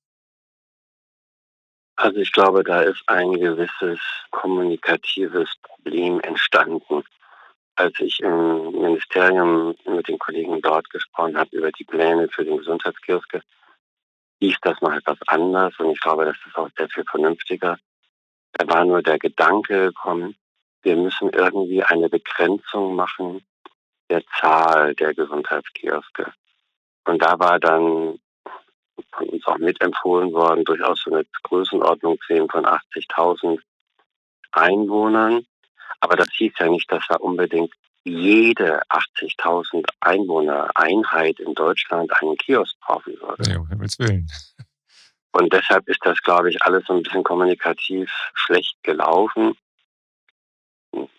Also 1.96 2.18
ich 2.18 2.32
glaube, 2.32 2.64
da 2.64 2.80
ist 2.80 3.02
ein 3.06 3.32
gewisses 3.32 4.00
kommunikatives 4.30 5.50
Problem 5.62 6.20
entstanden. 6.20 7.04
Als 7.76 7.94
ich 8.00 8.20
im 8.20 8.72
Ministerium 8.72 9.74
mit 9.86 10.08
den 10.08 10.18
Kollegen 10.18 10.60
dort 10.62 10.88
gesprochen 10.90 11.36
habe 11.36 11.54
über 11.54 11.70
die 11.72 11.84
Pläne 11.84 12.28
für 12.28 12.44
den 12.44 12.56
Gesundheitskioske, 12.56 13.42
hieß 14.40 14.56
das 14.62 14.80
noch 14.80 14.92
etwas 14.92 15.18
anders 15.26 15.78
und 15.78 15.90
ich 15.90 16.00
glaube, 16.00 16.24
das 16.24 16.36
ist 16.46 16.56
auch 16.56 16.68
sehr 16.76 16.88
viel 16.88 17.04
vernünftiger. 17.04 17.78
Da 18.52 18.68
war 18.68 18.84
nur 18.84 19.02
der 19.02 19.18
Gedanke 19.18 19.86
gekommen, 19.86 20.36
wir 20.82 20.96
müssen 20.96 21.30
irgendwie 21.30 21.82
eine 21.82 22.08
Begrenzung 22.08 22.94
machen 22.94 23.44
der 24.08 24.22
Zahl 24.40 24.94
der 24.94 25.14
Gesundheitskioske. 25.14 26.32
Und 27.04 27.22
da 27.22 27.38
war 27.38 27.58
dann 27.58 28.18
von 29.12 29.28
uns 29.28 29.46
auch 29.46 29.58
mitempfohlen 29.58 30.32
worden, 30.32 30.64
durchaus 30.64 31.02
so 31.02 31.12
eine 31.12 31.24
Größenordnung 31.44 32.18
sehen 32.26 32.48
von 32.50 32.66
80.000 32.66 33.60
Einwohnern. 34.52 35.46
Aber 36.00 36.16
das 36.16 36.28
hieß 36.32 36.52
ja 36.58 36.68
nicht, 36.68 36.90
dass 36.90 37.04
da 37.08 37.16
unbedingt 37.16 37.72
jede 38.04 38.82
80.000 38.88 39.84
Einwohner 40.00 40.70
Einheit 40.74 41.38
in 41.40 41.54
Deutschland 41.54 42.10
einen 42.20 42.36
Kiosk 42.36 42.78
brauchen 42.80 43.14
würde. 43.20 43.50
Ja, 43.50 43.58
um 43.58 43.68
Himmels 43.68 43.98
Willen. 43.98 44.28
Und 45.32 45.52
deshalb 45.52 45.88
ist 45.88 46.00
das, 46.04 46.20
glaube 46.22 46.50
ich, 46.50 46.62
alles 46.62 46.84
so 46.86 46.94
ein 46.94 47.02
bisschen 47.02 47.22
kommunikativ 47.22 48.10
schlecht 48.34 48.76
gelaufen. 48.82 49.54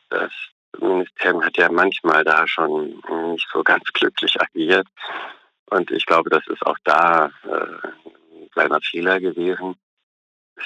Das 0.09 0.31
Ministerium 0.79 1.43
hat 1.43 1.57
ja 1.57 1.71
manchmal 1.71 2.23
da 2.23 2.47
schon 2.47 3.01
nicht 3.31 3.47
so 3.51 3.63
ganz 3.63 3.83
glücklich 3.93 4.39
agiert. 4.41 4.88
Und 5.69 5.91
ich 5.91 6.05
glaube, 6.05 6.29
das 6.29 6.45
ist 6.47 6.65
auch 6.65 6.77
da 6.83 7.31
äh, 7.43 7.88
ein 8.41 8.50
kleiner 8.51 8.81
Fehler 8.81 9.19
gewesen. 9.21 9.75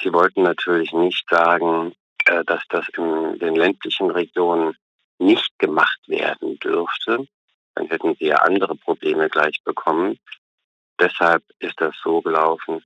Sie 0.02 0.12
wollten 0.12 0.42
natürlich 0.42 0.92
nicht 0.92 1.28
sagen, 1.30 1.94
äh, 2.24 2.44
dass 2.44 2.62
das 2.68 2.88
in 2.96 3.38
den 3.38 3.54
ländlichen 3.54 4.10
Regionen 4.10 4.76
nicht 5.18 5.58
gemacht 5.58 6.00
werden 6.06 6.58
dürfte. 6.58 7.26
Dann 7.74 7.88
hätten 7.88 8.14
sie 8.16 8.26
ja 8.26 8.36
andere 8.36 8.74
Probleme 8.74 9.28
gleich 9.28 9.62
bekommen. 9.64 10.18
Deshalb 10.98 11.44
ist 11.58 11.80
das 11.80 11.94
so 12.02 12.22
gelaufen, 12.22 12.82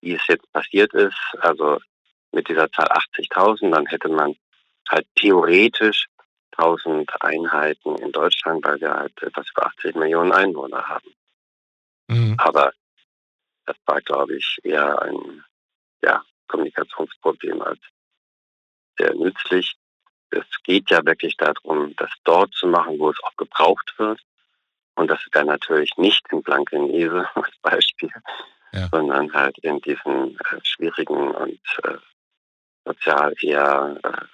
wie 0.00 0.14
es 0.14 0.26
jetzt 0.28 0.50
passiert 0.52 0.92
ist. 0.94 1.18
Also 1.40 1.78
mit 2.32 2.48
dieser 2.48 2.70
Zahl 2.70 2.88
80.000, 2.88 3.70
dann 3.70 3.86
hätte 3.86 4.08
man 4.08 4.36
halt 4.88 5.06
theoretisch 5.16 6.06
1000 6.56 7.10
Einheiten 7.22 7.96
in 7.96 8.12
Deutschland, 8.12 8.64
weil 8.64 8.80
wir 8.80 8.92
halt 8.92 9.22
etwas 9.22 9.48
über 9.50 9.66
80 9.66 9.94
Millionen 9.96 10.32
Einwohner 10.32 10.86
haben. 10.86 11.14
Mhm. 12.08 12.36
Aber 12.38 12.72
das 13.66 13.76
war, 13.86 14.00
glaube 14.02 14.36
ich, 14.36 14.58
eher 14.62 15.00
ein 15.02 15.44
ja, 16.02 16.22
Kommunikationsproblem 16.48 17.62
als 17.62 17.80
sehr 18.98 19.14
nützlich. 19.14 19.74
Es 20.30 20.46
geht 20.64 20.90
ja 20.90 21.04
wirklich 21.04 21.36
darum, 21.36 21.94
das 21.96 22.10
dort 22.24 22.52
zu 22.54 22.66
machen, 22.66 22.98
wo 22.98 23.10
es 23.10 23.22
auch 23.24 23.36
gebraucht 23.36 23.94
wird. 23.98 24.20
Und 24.94 25.08
das 25.08 25.20
wäre 25.32 25.46
natürlich 25.46 25.90
nicht 25.96 26.26
in 26.30 26.42
Blankenese 26.42 27.28
als 27.34 27.56
Beispiel, 27.62 28.12
ja. 28.72 28.88
sondern 28.88 29.32
halt 29.32 29.58
in 29.58 29.80
diesen 29.80 30.36
äh, 30.36 30.60
schwierigen 30.62 31.30
und 31.32 31.60
äh, 31.84 31.96
sozial 32.84 33.34
eher 33.40 33.98
äh, 34.02 34.24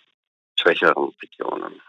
schwächeren 0.60 1.12
Regionen. 1.22 1.80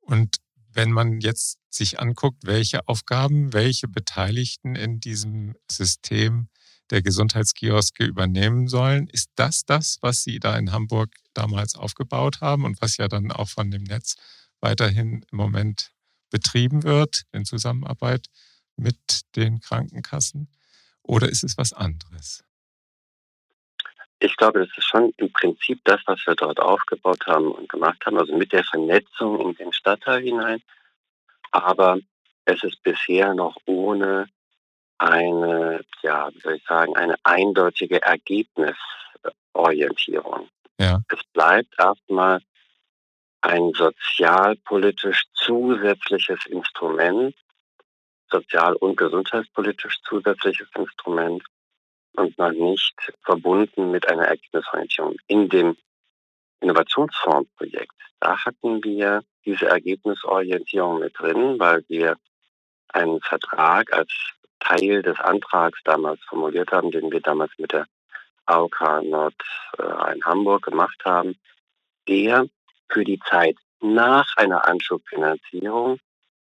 Und 0.00 0.36
wenn 0.74 0.90
man 0.90 1.20
jetzt 1.20 1.58
sich 1.68 2.00
anguckt, 2.00 2.46
welche 2.46 2.88
Aufgaben, 2.88 3.52
welche 3.52 3.88
Beteiligten 3.88 4.74
in 4.74 5.00
diesem 5.00 5.54
System 5.70 6.48
der 6.90 7.02
Gesundheitskioske 7.02 8.04
übernehmen 8.04 8.68
sollen, 8.68 9.08
ist 9.08 9.30
das 9.36 9.64
das, 9.64 9.98
was 10.00 10.22
Sie 10.22 10.38
da 10.38 10.56
in 10.56 10.72
Hamburg 10.72 11.10
damals 11.34 11.74
aufgebaut 11.74 12.40
haben 12.40 12.64
und 12.64 12.80
was 12.82 12.96
ja 12.96 13.08
dann 13.08 13.32
auch 13.32 13.48
von 13.48 13.70
dem 13.70 13.84
Netz 13.84 14.16
weiterhin 14.60 15.24
im 15.30 15.38
Moment 15.38 15.92
betrieben 16.30 16.82
wird 16.82 17.22
in 17.32 17.44
Zusammenarbeit 17.44 18.28
mit 18.76 18.96
den 19.36 19.60
Krankenkassen? 19.60 20.48
Oder 21.02 21.28
ist 21.28 21.44
es 21.44 21.56
was 21.58 21.72
anderes? 21.72 22.44
Ich 24.18 24.36
glaube, 24.36 24.60
das 24.60 24.68
ist 24.76 24.86
schon 24.86 25.12
im 25.16 25.32
Prinzip 25.32 25.80
das, 25.84 26.00
was 26.06 26.24
wir 26.26 26.36
dort 26.36 26.60
aufgebaut 26.60 27.26
haben 27.26 27.50
und 27.50 27.68
gemacht 27.68 28.04
haben, 28.06 28.18
also 28.18 28.36
mit 28.36 28.52
der 28.52 28.62
Vernetzung 28.62 29.40
in 29.40 29.54
den 29.56 29.72
Stadtteil 29.72 30.22
hinein. 30.22 30.62
Aber 31.50 31.98
es 32.44 32.62
ist 32.62 32.82
bisher 32.82 33.34
noch 33.34 33.56
ohne 33.66 34.28
eine, 34.98 35.84
ja, 36.02 36.28
wie 36.32 36.40
soll 36.40 36.56
ich 36.56 36.64
sagen, 36.64 36.96
eine 36.96 37.14
eindeutige 37.24 38.02
Ergebnisorientierung. 38.02 40.48
Ja. 40.78 41.00
Es 41.08 41.20
bleibt 41.32 41.74
erstmal 41.78 42.40
ein 43.40 43.72
sozialpolitisch 43.74 45.24
zusätzliches 45.34 46.44
Instrument 46.46 47.34
sozial- 48.32 48.76
und 48.76 48.96
gesundheitspolitisch 48.96 50.00
zusätzliches 50.08 50.68
Instrument 50.74 51.44
und 52.14 52.36
noch 52.38 52.52
nicht 52.52 52.94
verbunden 53.22 53.90
mit 53.90 54.08
einer 54.08 54.24
Ergebnisorientierung. 54.24 55.16
In 55.28 55.48
dem 55.48 55.76
Innovationsfondsprojekt, 56.60 57.94
da 58.20 58.44
hatten 58.44 58.82
wir 58.82 59.22
diese 59.44 59.66
Ergebnisorientierung 59.66 61.00
mit 61.00 61.18
drin, 61.18 61.58
weil 61.58 61.84
wir 61.88 62.16
einen 62.88 63.20
Vertrag 63.20 63.92
als 63.92 64.12
Teil 64.62 65.02
des 65.02 65.18
Antrags 65.20 65.78
damals 65.84 66.20
formuliert 66.24 66.72
haben, 66.72 66.90
den 66.90 67.10
wir 67.10 67.20
damals 67.20 67.52
mit 67.58 67.72
der 67.72 67.86
AOK 68.46 68.80
Nord 69.02 69.34
äh, 69.78 70.14
in 70.14 70.24
Hamburg 70.24 70.62
gemacht 70.62 71.00
haben, 71.04 71.36
der 72.08 72.46
für 72.88 73.04
die 73.04 73.20
Zeit 73.28 73.56
nach 73.80 74.26
einer 74.36 74.66
Anschubfinanzierung 74.66 75.98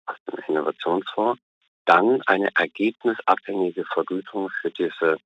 aus 0.05 0.15
dem 0.27 0.39
Innovationsfonds 0.47 1.41
dann 1.85 2.21
eine 2.25 2.49
ergebnisabhängige 2.55 3.85
Vergütung 3.85 4.49
für 4.61 4.71
diese 4.71 5.17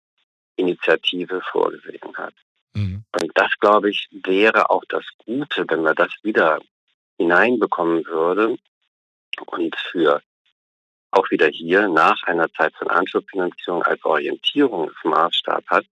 Initiative 0.55 1.41
vorgesehen 1.41 2.15
hat. 2.15 2.33
Mhm. 2.73 3.03
Und 3.19 3.31
das, 3.35 3.51
glaube 3.59 3.89
ich, 3.89 4.07
wäre 4.11 4.69
auch 4.69 4.83
das 4.89 5.05
Gute, 5.25 5.65
wenn 5.67 5.81
man 5.81 5.95
das 5.95 6.11
wieder 6.23 6.59
hineinbekommen 7.17 8.05
würde 8.05 8.57
und 9.47 9.75
für 9.75 10.21
auch 11.11 11.29
wieder 11.29 11.47
hier 11.47 11.87
nach 11.87 12.23
einer 12.23 12.51
Zeit 12.53 12.73
von 12.75 12.89
Anschubfinanzierung 12.89 13.83
als 13.83 14.03
Orientierungsmaßstab 14.03 15.65
hat. 15.67 15.85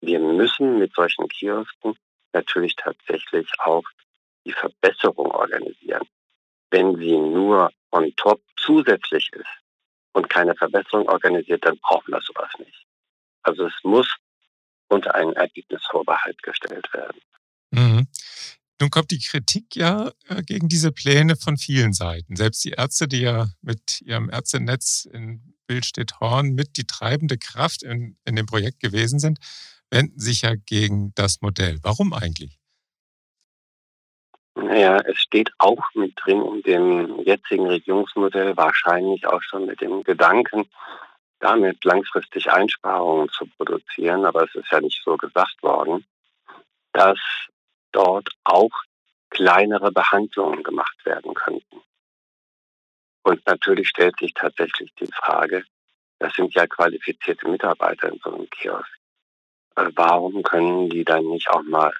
Wir 0.00 0.20
müssen 0.20 0.78
mit 0.78 0.94
solchen 0.94 1.28
Kiosken 1.28 1.96
natürlich 2.32 2.74
tatsächlich 2.76 3.48
auch 3.58 3.84
die 4.44 4.52
Verbesserung 4.52 5.30
organisieren. 5.30 6.06
Wenn 6.70 6.96
sie 6.96 7.18
nur 7.18 7.70
on 7.90 8.14
top 8.16 8.40
zusätzlich 8.56 9.30
ist 9.32 9.46
und 10.12 10.28
keine 10.28 10.54
Verbesserung 10.54 11.08
organisiert, 11.08 11.64
dann 11.64 11.78
brauchen 11.78 12.12
wir 12.12 12.20
sowas 12.20 12.50
nicht. 12.58 12.86
Also 13.42 13.66
es 13.66 13.74
muss 13.82 14.08
unter 14.88 15.14
einen 15.14 15.32
Ergebnisvorbehalt 15.34 16.42
gestellt 16.42 16.92
werden. 16.92 17.20
Nun 18.82 18.90
kommt 18.90 19.12
die 19.12 19.20
Kritik 19.20 19.76
ja 19.76 20.10
äh, 20.28 20.42
gegen 20.42 20.68
diese 20.68 20.90
Pläne 20.90 21.36
von 21.36 21.56
vielen 21.56 21.92
Seiten. 21.92 22.34
Selbst 22.34 22.64
die 22.64 22.72
Ärzte, 22.72 23.06
die 23.06 23.20
ja 23.20 23.46
mit 23.60 24.00
ihrem 24.00 24.28
Ärztenetz 24.28 25.04
in 25.04 25.54
Bildstedt-Horn 25.68 26.50
mit 26.50 26.76
die 26.76 26.84
treibende 26.84 27.38
Kraft 27.38 27.84
in, 27.84 28.16
in 28.24 28.34
dem 28.34 28.46
Projekt 28.46 28.80
gewesen 28.80 29.20
sind, 29.20 29.38
wenden 29.92 30.18
sich 30.18 30.42
ja 30.42 30.56
gegen 30.56 31.12
das 31.14 31.42
Modell. 31.42 31.78
Warum 31.84 32.12
eigentlich? 32.12 32.58
Naja, 34.56 34.98
es 35.06 35.18
steht 35.18 35.52
auch 35.58 35.84
mit 35.94 36.14
drin 36.16 36.42
in 36.42 36.62
dem 36.62 37.20
jetzigen 37.20 37.68
Regierungsmodell, 37.68 38.56
wahrscheinlich 38.56 39.24
auch 39.28 39.42
schon 39.42 39.66
mit 39.66 39.80
dem 39.80 40.02
Gedanken, 40.02 40.68
damit 41.38 41.84
langfristig 41.84 42.50
Einsparungen 42.50 43.28
zu 43.28 43.46
produzieren, 43.56 44.24
aber 44.24 44.42
es 44.42 44.54
ist 44.56 44.72
ja 44.72 44.80
nicht 44.80 45.00
so 45.04 45.16
gesagt 45.16 45.62
worden, 45.62 46.04
dass 46.92 47.20
dort 47.92 48.28
auch 48.44 48.72
kleinere 49.30 49.92
Behandlungen 49.92 50.62
gemacht 50.62 51.04
werden 51.04 51.34
könnten. 51.34 51.82
Und 53.22 53.46
natürlich 53.46 53.88
stellt 53.88 54.18
sich 54.18 54.34
tatsächlich 54.34 54.92
die 55.00 55.08
Frage, 55.12 55.64
das 56.18 56.34
sind 56.34 56.54
ja 56.54 56.66
qualifizierte 56.66 57.48
Mitarbeiter 57.48 58.08
in 58.10 58.20
so 58.22 58.34
einem 58.34 58.50
Kiosk. 58.50 58.98
Äh, 59.76 59.90
warum 59.94 60.42
können 60.42 60.90
die 60.90 61.04
dann 61.04 61.24
nicht 61.26 61.48
auch 61.50 61.62
mal 61.62 61.92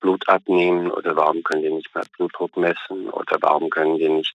Blut 0.00 0.28
abnehmen 0.28 0.90
oder 0.90 1.16
warum 1.16 1.42
können 1.42 1.62
die 1.62 1.70
nicht 1.70 1.94
mal 1.94 2.04
Blutdruck 2.16 2.56
messen 2.56 3.08
oder 3.10 3.38
warum 3.40 3.70
können 3.70 3.96
die 3.96 4.08
nicht 4.08 4.34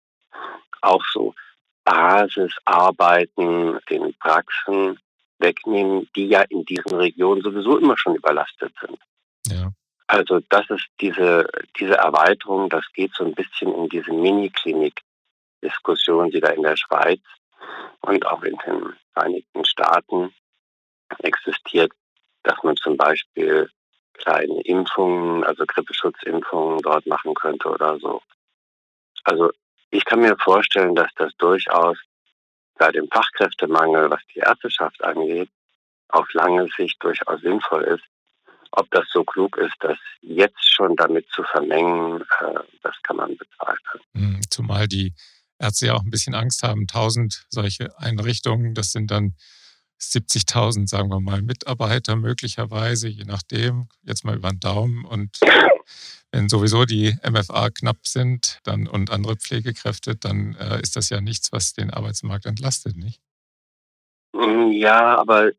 auch 0.81 1.03
so 1.11 1.35
Basisarbeiten 1.83 3.79
den 3.89 4.13
Praxen 4.15 4.99
wegnehmen, 5.39 6.09
die 6.15 6.27
ja 6.27 6.41
in 6.49 6.65
diesen 6.65 6.95
Regionen 6.95 7.41
sowieso 7.41 7.77
immer 7.77 7.97
schon 7.97 8.15
überlastet 8.15 8.73
sind. 8.81 8.99
Ja. 9.47 9.71
Also 10.07 10.39
das 10.49 10.67
ist 10.69 10.87
diese, 11.01 11.49
diese 11.79 11.95
Erweiterung, 11.95 12.69
das 12.69 12.85
geht 12.93 13.13
so 13.13 13.25
ein 13.25 13.35
bisschen 13.35 13.75
in 13.75 13.89
diese 13.89 14.13
Mini-Klinik-Diskussion, 14.13 16.31
die 16.31 16.39
da 16.39 16.47
in 16.49 16.63
der 16.63 16.77
Schweiz 16.77 17.19
und 18.01 18.25
auch 18.25 18.41
in 18.43 18.57
den 18.65 18.95
Vereinigten 19.13 19.65
Staaten 19.65 20.33
existiert, 21.19 21.91
dass 22.43 22.63
man 22.63 22.77
zum 22.77 22.95
Beispiel 22.95 23.69
kleine 24.13 24.61
Impfungen, 24.61 25.43
also 25.43 25.65
Grippeschutzimpfungen 25.65 26.79
dort 26.79 27.05
machen 27.05 27.33
könnte 27.33 27.67
oder 27.69 27.99
so. 27.99 28.21
Also 29.25 29.51
ich 29.89 30.05
kann 30.05 30.21
mir 30.21 30.37
vorstellen, 30.37 30.95
dass 30.95 31.13
das 31.15 31.35
durchaus 31.37 31.97
bei 32.75 32.89
dem 32.91 33.09
Fachkräftemangel, 33.09 34.09
was 34.09 34.21
die 34.33 34.39
Ärzteschaft 34.39 35.03
angeht, 35.03 35.49
auf 36.09 36.31
lange 36.33 36.67
Sicht 36.77 37.03
durchaus 37.03 37.41
sinnvoll 37.41 37.83
ist. 37.83 38.05
Ob 38.71 38.89
das 38.91 39.05
so 39.11 39.23
klug 39.23 39.57
ist, 39.57 39.75
das 39.79 39.97
jetzt 40.21 40.73
schon 40.73 40.95
damit 40.95 41.27
zu 41.33 41.43
vermengen, 41.43 42.21
äh, 42.21 42.59
das 42.83 42.95
kann 43.03 43.17
man 43.17 43.37
bezweifeln. 43.37 44.03
Hm, 44.13 44.41
zumal 44.49 44.87
die 44.87 45.13
Ärzte 45.59 45.87
ja 45.87 45.93
auch 45.95 46.03
ein 46.03 46.11
bisschen 46.11 46.35
Angst 46.35 46.63
haben, 46.63 46.87
tausend 46.87 47.45
solche 47.49 47.97
Einrichtungen, 47.99 48.73
das 48.73 48.91
sind 48.91 49.09
dann 49.09 49.35
70.000, 49.99 50.87
sagen 50.87 51.09
wir 51.09 51.19
mal, 51.19 51.41
Mitarbeiter 51.41 52.15
möglicherweise, 52.15 53.07
je 53.07 53.23
nachdem, 53.23 53.89
jetzt 54.03 54.23
mal 54.23 54.35
über 54.35 54.49
den 54.49 54.59
Daumen. 54.59 55.05
Und 55.05 55.39
wenn 56.31 56.49
sowieso 56.49 56.85
die 56.85 57.17
MFA 57.27 57.69
knapp 57.71 58.05
sind 58.05 58.59
dann, 58.63 58.87
und 58.87 59.09
andere 59.09 59.37
Pflegekräfte, 59.37 60.15
dann 60.15 60.55
äh, 60.55 60.81
ist 60.81 60.95
das 60.95 61.09
ja 61.09 61.19
nichts, 61.21 61.51
was 61.51 61.73
den 61.73 61.89
Arbeitsmarkt 61.89 62.45
entlastet, 62.45 62.95
nicht? 62.95 63.21
Mm, 64.33 64.71
ja, 64.71 65.17
aber 65.17 65.51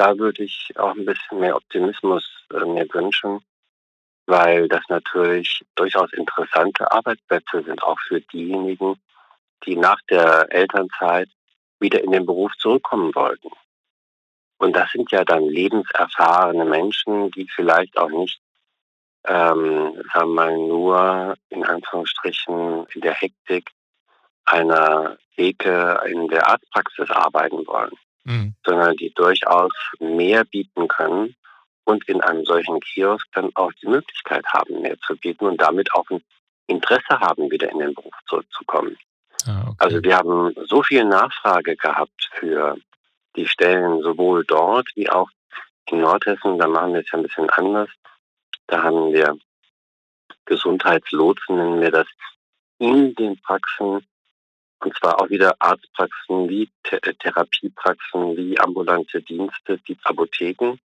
da 0.00 0.16
würde 0.16 0.44
ich 0.44 0.72
auch 0.76 0.94
ein 0.94 1.04
bisschen 1.04 1.40
mehr 1.40 1.54
Optimismus 1.54 2.24
äh, 2.54 2.64
mir 2.64 2.86
wünschen, 2.94 3.44
weil 4.24 4.66
das 4.66 4.82
natürlich 4.88 5.62
durchaus 5.74 6.10
interessante 6.14 6.90
Arbeitsplätze 6.90 7.62
sind, 7.62 7.82
auch 7.82 7.98
für 8.08 8.22
diejenigen, 8.22 8.98
die 9.66 9.76
nach 9.76 10.00
der 10.08 10.50
Elternzeit 10.50 11.28
wieder 11.80 12.02
in 12.02 12.12
den 12.12 12.24
Beruf 12.24 12.50
zurückkommen 12.56 13.14
wollten. 13.14 13.50
Und 14.56 14.74
das 14.74 14.90
sind 14.90 15.10
ja 15.10 15.22
dann 15.22 15.44
lebenserfahrene 15.44 16.64
Menschen, 16.64 17.30
die 17.32 17.46
vielleicht 17.54 17.98
auch 17.98 18.08
nicht, 18.10 18.40
ähm, 19.26 20.02
sagen 20.14 20.28
wir 20.30 20.34
mal, 20.34 20.56
nur 20.56 21.36
in 21.50 21.62
Anführungsstrichen 21.62 22.86
in 22.94 23.00
der 23.02 23.14
Hektik 23.14 23.70
einer 24.46 25.18
Theke 25.36 26.00
in 26.06 26.28
der 26.28 26.48
Arztpraxis 26.48 27.10
arbeiten 27.10 27.66
wollen, 27.66 27.92
mhm. 28.30 28.54
sondern 28.64 28.96
die 28.96 29.12
durchaus 29.14 29.72
mehr 29.98 30.44
bieten 30.44 30.88
können 30.88 31.34
und 31.84 32.08
in 32.08 32.20
einem 32.20 32.44
solchen 32.44 32.80
Kiosk 32.80 33.26
dann 33.32 33.50
auch 33.54 33.72
die 33.82 33.88
Möglichkeit 33.88 34.44
haben, 34.46 34.80
mehr 34.80 34.98
zu 35.00 35.16
bieten 35.16 35.46
und 35.46 35.60
damit 35.60 35.92
auch 35.94 36.08
ein 36.10 36.22
Interesse 36.66 37.18
haben, 37.20 37.50
wieder 37.50 37.70
in 37.70 37.80
den 37.80 37.94
Beruf 37.94 38.14
zurückzukommen. 38.28 38.96
Ah, 39.46 39.62
okay. 39.68 39.76
Also 39.78 40.02
wir 40.02 40.16
haben 40.16 40.54
so 40.66 40.82
viel 40.82 41.04
Nachfrage 41.04 41.76
gehabt 41.76 42.30
für 42.34 42.76
die 43.36 43.46
Stellen 43.46 44.02
sowohl 44.02 44.44
dort 44.44 44.88
wie 44.94 45.08
auch 45.10 45.28
in 45.86 46.00
Nordhessen. 46.00 46.58
Da 46.58 46.68
machen 46.68 46.92
wir 46.94 47.00
es 47.00 47.10
ja 47.10 47.18
ein 47.18 47.24
bisschen 47.24 47.50
anders. 47.50 47.88
Da 48.66 48.82
haben 48.82 49.12
wir 49.12 49.36
Gesundheitslotsen, 50.44 51.56
nennen 51.56 51.80
wir 51.80 51.90
das, 51.90 52.06
in 52.78 53.14
den 53.14 53.40
Praxen, 53.42 54.06
und 54.80 54.96
zwar 54.98 55.20
auch 55.20 55.28
wieder 55.28 55.54
Arztpraxen 55.58 56.48
wie 56.48 56.68
Therapiepraxen, 56.84 58.36
wie 58.36 58.58
ambulante 58.58 59.22
Dienste, 59.22 59.78
wie 59.84 59.96
Apotheken, 60.04 60.78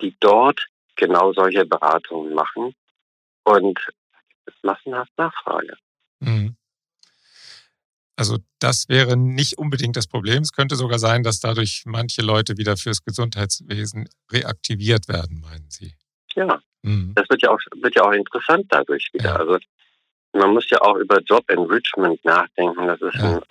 die 0.00 0.14
dort 0.20 0.66
genau 0.94 1.32
solche 1.32 1.64
Beratungen 1.66 2.34
machen. 2.34 2.74
Und 3.44 3.78
es 4.46 4.54
ist 4.54 4.64
massenhaft 4.64 5.10
Nachfrage. 5.16 5.76
Mhm. 6.20 6.56
Also 8.16 8.38
das 8.60 8.88
wäre 8.88 9.16
nicht 9.16 9.58
unbedingt 9.58 9.96
das 9.96 10.06
Problem. 10.06 10.42
Es 10.42 10.52
könnte 10.52 10.76
sogar 10.76 10.98
sein, 10.98 11.22
dass 11.22 11.40
dadurch 11.40 11.82
manche 11.84 12.22
Leute 12.22 12.56
wieder 12.56 12.76
fürs 12.76 13.04
Gesundheitswesen 13.04 14.08
reaktiviert 14.32 15.08
werden, 15.08 15.40
meinen 15.40 15.68
Sie? 15.68 15.94
Ja, 16.34 16.60
mhm. 16.82 17.12
das 17.14 17.28
wird 17.28 17.42
ja, 17.42 17.50
auch, 17.50 17.58
wird 17.76 17.94
ja 17.94 18.02
auch 18.04 18.12
interessant 18.12 18.66
dadurch 18.70 19.10
wieder. 19.12 19.30
Ja. 19.30 19.36
Also 19.36 19.58
man 20.36 20.52
muss 20.52 20.68
ja 20.70 20.80
auch 20.80 20.96
über 20.96 21.20
Job 21.20 21.44
Enrichment 21.48 22.24
nachdenken. 22.24 22.86
Das 22.86 23.00
ist 23.00 23.14
ja. 23.14 23.36
ein 23.36 23.42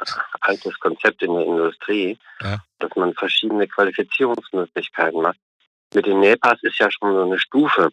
altes 0.42 0.80
Konzept 0.80 1.22
in 1.22 1.34
der 1.34 1.46
Industrie, 1.46 2.18
ja. 2.42 2.60
dass 2.80 2.96
man 2.96 3.14
verschiedene 3.14 3.68
Qualifizierungsmöglichkeiten 3.68 5.22
macht. 5.22 5.38
Mit 5.94 6.06
den 6.06 6.20
NEPAs 6.20 6.62
ist 6.64 6.80
ja 6.80 6.90
schon 6.92 7.14
so 7.14 7.24
eine 7.24 7.40
Stufe 7.40 7.92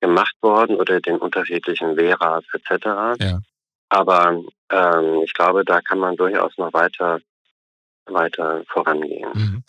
gemacht 0.00 0.34
worden 0.40 0.76
oder 0.76 1.00
den 1.00 1.18
unterschiedlichen 1.18 1.96
Veras 1.96 2.44
etc. 2.52 2.86
Ja. 3.20 3.40
Aber 3.88 4.42
ähm, 4.70 5.22
ich 5.24 5.32
glaube, 5.32 5.64
da 5.64 5.80
kann 5.80 5.98
man 5.98 6.16
durchaus 6.16 6.56
noch 6.58 6.72
weiter, 6.72 7.20
weiter 8.06 8.62
vorangehen. 8.68 9.30
Mhm. 9.32 9.64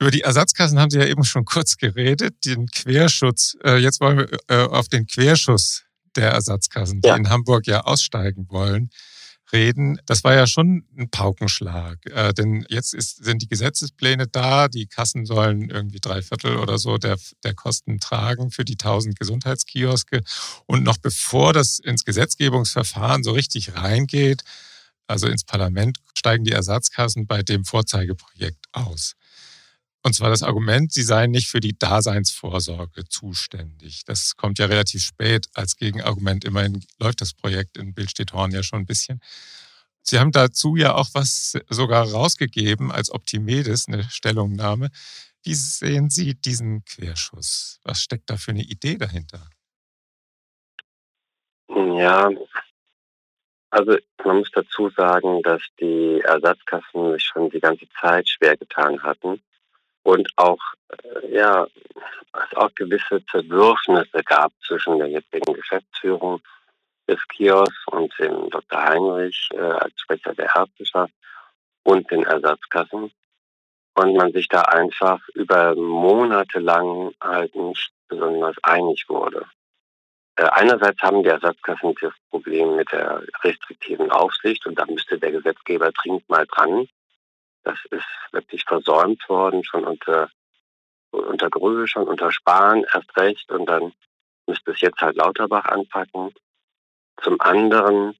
Über 0.00 0.10
die 0.10 0.22
Ersatzkassen 0.22 0.80
haben 0.80 0.90
Sie 0.90 0.98
ja 0.98 1.06
eben 1.06 1.24
schon 1.24 1.44
kurz 1.44 1.76
geredet, 1.76 2.34
den 2.46 2.66
Querschutz. 2.68 3.56
Äh, 3.62 3.76
jetzt 3.76 4.00
wollen 4.00 4.18
wir 4.18 4.28
äh, 4.48 4.66
auf 4.66 4.88
den 4.88 5.06
Querschuss 5.06 5.84
der 6.16 6.30
Ersatzkassen, 6.30 7.00
die 7.00 7.08
ja. 7.08 7.16
in 7.16 7.28
Hamburg 7.28 7.66
ja 7.66 7.82
aussteigen 7.82 8.46
wollen, 8.48 8.90
reden. 9.52 9.98
Das 10.06 10.24
war 10.24 10.34
ja 10.34 10.46
schon 10.46 10.84
ein 10.96 11.10
Paukenschlag. 11.10 11.98
Äh, 12.06 12.32
denn 12.32 12.64
jetzt 12.68 12.94
ist, 12.94 13.24
sind 13.24 13.42
die 13.42 13.48
Gesetzespläne 13.48 14.26
da, 14.26 14.68
die 14.68 14.86
Kassen 14.86 15.26
sollen 15.26 15.70
irgendwie 15.70 16.00
drei 16.00 16.22
Viertel 16.22 16.56
oder 16.56 16.78
so 16.78 16.98
der, 16.98 17.16
der 17.44 17.54
Kosten 17.54 17.98
tragen 17.98 18.50
für 18.50 18.64
die 18.64 18.74
1000 18.74 19.18
Gesundheitskioske. 19.18 20.22
Und 20.66 20.82
noch 20.82 20.98
bevor 20.98 21.52
das 21.52 21.78
ins 21.78 22.04
Gesetzgebungsverfahren 22.04 23.22
so 23.22 23.32
richtig 23.32 23.74
reingeht, 23.74 24.42
also 25.06 25.26
ins 25.26 25.44
Parlament, 25.44 25.98
steigen 26.14 26.44
die 26.44 26.52
Ersatzkassen 26.52 27.26
bei 27.26 27.42
dem 27.42 27.64
Vorzeigeprojekt 27.64 28.66
aus. 28.72 29.14
Und 30.02 30.14
zwar 30.14 30.30
das 30.30 30.42
Argument, 30.42 30.92
sie 30.92 31.02
seien 31.02 31.30
nicht 31.30 31.48
für 31.48 31.60
die 31.60 31.78
Daseinsvorsorge 31.78 33.04
zuständig. 33.04 34.04
Das 34.06 34.34
kommt 34.36 34.58
ja 34.58 34.66
relativ 34.66 35.02
spät 35.02 35.46
als 35.54 35.76
Gegenargument. 35.76 36.44
Immerhin 36.44 36.82
läuft 36.98 37.20
das 37.20 37.34
Projekt 37.34 37.76
in 37.76 37.92
Bild 37.92 38.10
steht 38.10 38.32
Horn 38.32 38.50
ja 38.52 38.62
schon 38.62 38.80
ein 38.80 38.86
bisschen. 38.86 39.20
Sie 40.02 40.18
haben 40.18 40.32
dazu 40.32 40.76
ja 40.76 40.94
auch 40.94 41.08
was 41.12 41.58
sogar 41.68 42.10
rausgegeben 42.10 42.90
als 42.90 43.10
Optimedes, 43.10 43.88
eine 43.88 44.04
Stellungnahme. 44.04 44.88
Wie 45.42 45.54
sehen 45.54 46.08
Sie 46.08 46.34
diesen 46.34 46.82
Querschuss? 46.86 47.78
Was 47.84 48.00
steckt 48.00 48.30
da 48.30 48.38
für 48.38 48.52
eine 48.52 48.62
Idee 48.62 48.96
dahinter? 48.96 49.50
Ja, 51.68 52.30
also 53.68 53.98
man 54.24 54.38
muss 54.38 54.50
dazu 54.52 54.88
sagen, 54.96 55.42
dass 55.42 55.60
die 55.78 56.22
Ersatzkassen 56.24 57.12
sich 57.12 57.22
schon 57.22 57.50
die 57.50 57.60
ganze 57.60 57.86
Zeit 58.00 58.26
schwer 58.28 58.56
getan 58.56 59.02
hatten 59.02 59.42
und 60.02 60.28
auch, 60.36 60.60
äh, 60.88 61.34
ja, 61.34 61.66
es 62.32 62.56
auch 62.56 62.74
gewisse 62.74 63.24
Zerwürfnisse 63.26 64.22
gab 64.24 64.52
zwischen 64.66 64.98
der 64.98 65.08
jetzigen 65.08 65.52
Geschäftsführung 65.52 66.40
des 67.08 67.18
Kiosks 67.28 67.86
und 67.88 68.12
dem 68.18 68.50
Dr. 68.50 68.82
Heinrich 68.82 69.48
äh, 69.52 69.58
als 69.58 69.92
Sprecher 70.00 70.34
der 70.34 70.50
Ärzteschaft 70.54 71.12
und 71.82 72.10
den 72.10 72.24
Ersatzkassen. 72.24 73.10
Und 73.94 74.16
man 74.16 74.32
sich 74.32 74.48
da 74.48 74.62
einfach 74.62 75.20
über 75.34 75.74
Monate 75.74 76.60
lang 76.60 77.12
halt 77.20 77.54
nicht 77.54 77.90
besonders 78.08 78.56
einig 78.62 79.04
wurde. 79.08 79.44
Äh, 80.36 80.44
einerseits 80.44 81.02
haben 81.02 81.22
die 81.22 81.28
Ersatzkassen 81.28 81.94
das 82.00 82.14
Problem 82.30 82.76
mit 82.76 82.90
der 82.92 83.22
restriktiven 83.42 84.10
Aufsicht 84.10 84.64
und 84.66 84.78
da 84.78 84.86
müsste 84.86 85.18
der 85.18 85.32
Gesetzgeber 85.32 85.90
dringend 85.92 86.28
mal 86.28 86.46
dran. 86.46 86.88
Das 87.62 87.78
ist 87.90 88.06
wirklich 88.32 88.64
versäumt 88.64 89.28
worden, 89.28 89.64
schon 89.64 89.84
unter, 89.84 90.30
unter 91.10 91.50
Gröhe, 91.50 91.86
schon 91.86 92.08
unter 92.08 92.32
Spahn 92.32 92.84
erst 92.92 93.16
recht. 93.16 93.50
Und 93.50 93.66
dann 93.66 93.92
müsste 94.46 94.72
es 94.72 94.80
jetzt 94.80 95.00
halt 95.00 95.16
Lauterbach 95.16 95.66
anpacken. 95.66 96.32
Zum 97.22 97.40
anderen 97.40 98.16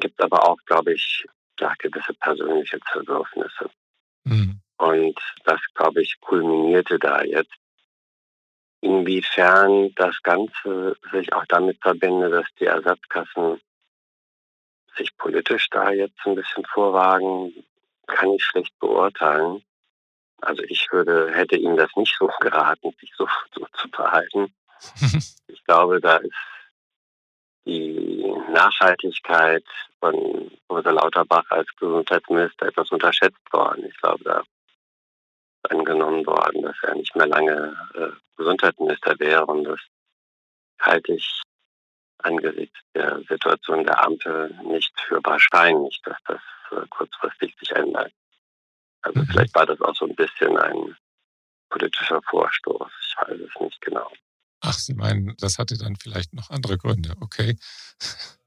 gibt 0.00 0.18
es 0.18 0.24
aber 0.24 0.48
auch, 0.48 0.58
glaube 0.66 0.92
ich, 0.92 1.26
ja, 1.58 1.72
gewisse 1.78 2.14
persönliche 2.14 2.78
Zerwürfnisse. 2.92 3.70
Mhm. 4.24 4.60
Und 4.76 5.18
das, 5.44 5.60
glaube 5.74 6.02
ich, 6.02 6.20
kulminierte 6.20 6.98
da 6.98 7.22
jetzt. 7.22 7.54
Inwiefern 8.80 9.94
das 9.94 10.20
Ganze 10.22 10.96
sich 11.12 11.32
auch 11.32 11.44
damit 11.46 11.80
verbindet, 11.80 12.32
dass 12.32 12.48
die 12.58 12.64
Ersatzkassen 12.64 13.60
sich 14.96 15.16
politisch 15.16 15.68
da 15.70 15.90
jetzt 15.90 16.18
ein 16.24 16.34
bisschen 16.34 16.64
vorwagen, 16.66 17.54
kann 18.12 18.32
ich 18.32 18.44
schlecht 18.44 18.78
beurteilen. 18.78 19.64
Also 20.40 20.62
ich 20.64 20.88
würde, 20.90 21.32
hätte 21.32 21.56
ihm 21.56 21.76
das 21.76 21.90
nicht 21.96 22.16
so 22.18 22.28
geraten, 22.40 22.92
sich 23.00 23.12
so, 23.16 23.28
so 23.54 23.66
zu 23.74 23.88
verhalten. 23.88 24.52
ich 25.46 25.64
glaube, 25.64 26.00
da 26.00 26.16
ist 26.16 26.34
die 27.64 28.24
Nachhaltigkeit 28.50 29.64
von 30.00 30.50
Professor 30.66 30.92
Lauterbach 30.92 31.48
als 31.50 31.68
Gesundheitsminister 31.76 32.66
etwas 32.66 32.90
unterschätzt 32.90 33.52
worden. 33.52 33.84
Ich 33.86 33.96
glaube, 33.98 34.24
da 34.24 34.40
ist 34.40 35.70
angenommen 35.70 36.26
worden, 36.26 36.62
dass 36.62 36.76
er 36.82 36.96
nicht 36.96 37.14
mehr 37.14 37.28
lange 37.28 37.76
äh, 37.94 38.08
Gesundheitsminister 38.36 39.18
wäre 39.20 39.46
und 39.46 39.64
das 39.64 39.80
halte 40.80 41.14
ich 41.14 41.42
angesichts 42.18 42.78
der 42.94 43.20
Situation 43.28 43.84
der 43.84 44.04
Ampel 44.04 44.50
nicht 44.64 44.92
für 45.00 45.20
wahrscheinlich, 45.22 46.00
dass 46.02 46.18
das 46.26 46.40
kurzfristig 46.90 47.54
sich 47.58 47.70
ändert. 47.72 48.12
Also 49.02 49.20
mhm. 49.20 49.26
vielleicht 49.26 49.54
war 49.54 49.66
das 49.66 49.80
auch 49.80 49.94
so 49.94 50.06
ein 50.06 50.14
bisschen 50.14 50.56
ein 50.56 50.96
politischer 51.70 52.20
Vorstoß. 52.22 52.90
Ich 53.00 53.16
weiß 53.16 53.40
es 53.40 53.60
nicht 53.60 53.80
genau. 53.80 54.10
Ach, 54.60 54.74
Sie 54.74 54.94
meinen, 54.94 55.34
das 55.38 55.58
hatte 55.58 55.76
dann 55.76 55.96
vielleicht 55.96 56.32
noch 56.34 56.50
andere 56.50 56.78
Gründe, 56.78 57.14
okay. 57.20 57.56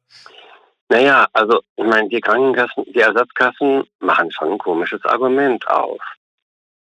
Naja, 0.88 1.28
also 1.34 1.62
ich 1.78 1.86
meine, 1.86 2.10
die 2.10 2.22
Krankenkassen, 2.22 2.86
die 2.86 3.00
Ersatzkassen 3.00 3.86
machen 4.00 4.32
schon 4.32 4.52
ein 4.52 4.58
komisches 4.60 5.04
Argument 5.04 5.68
auf. 5.68 6.00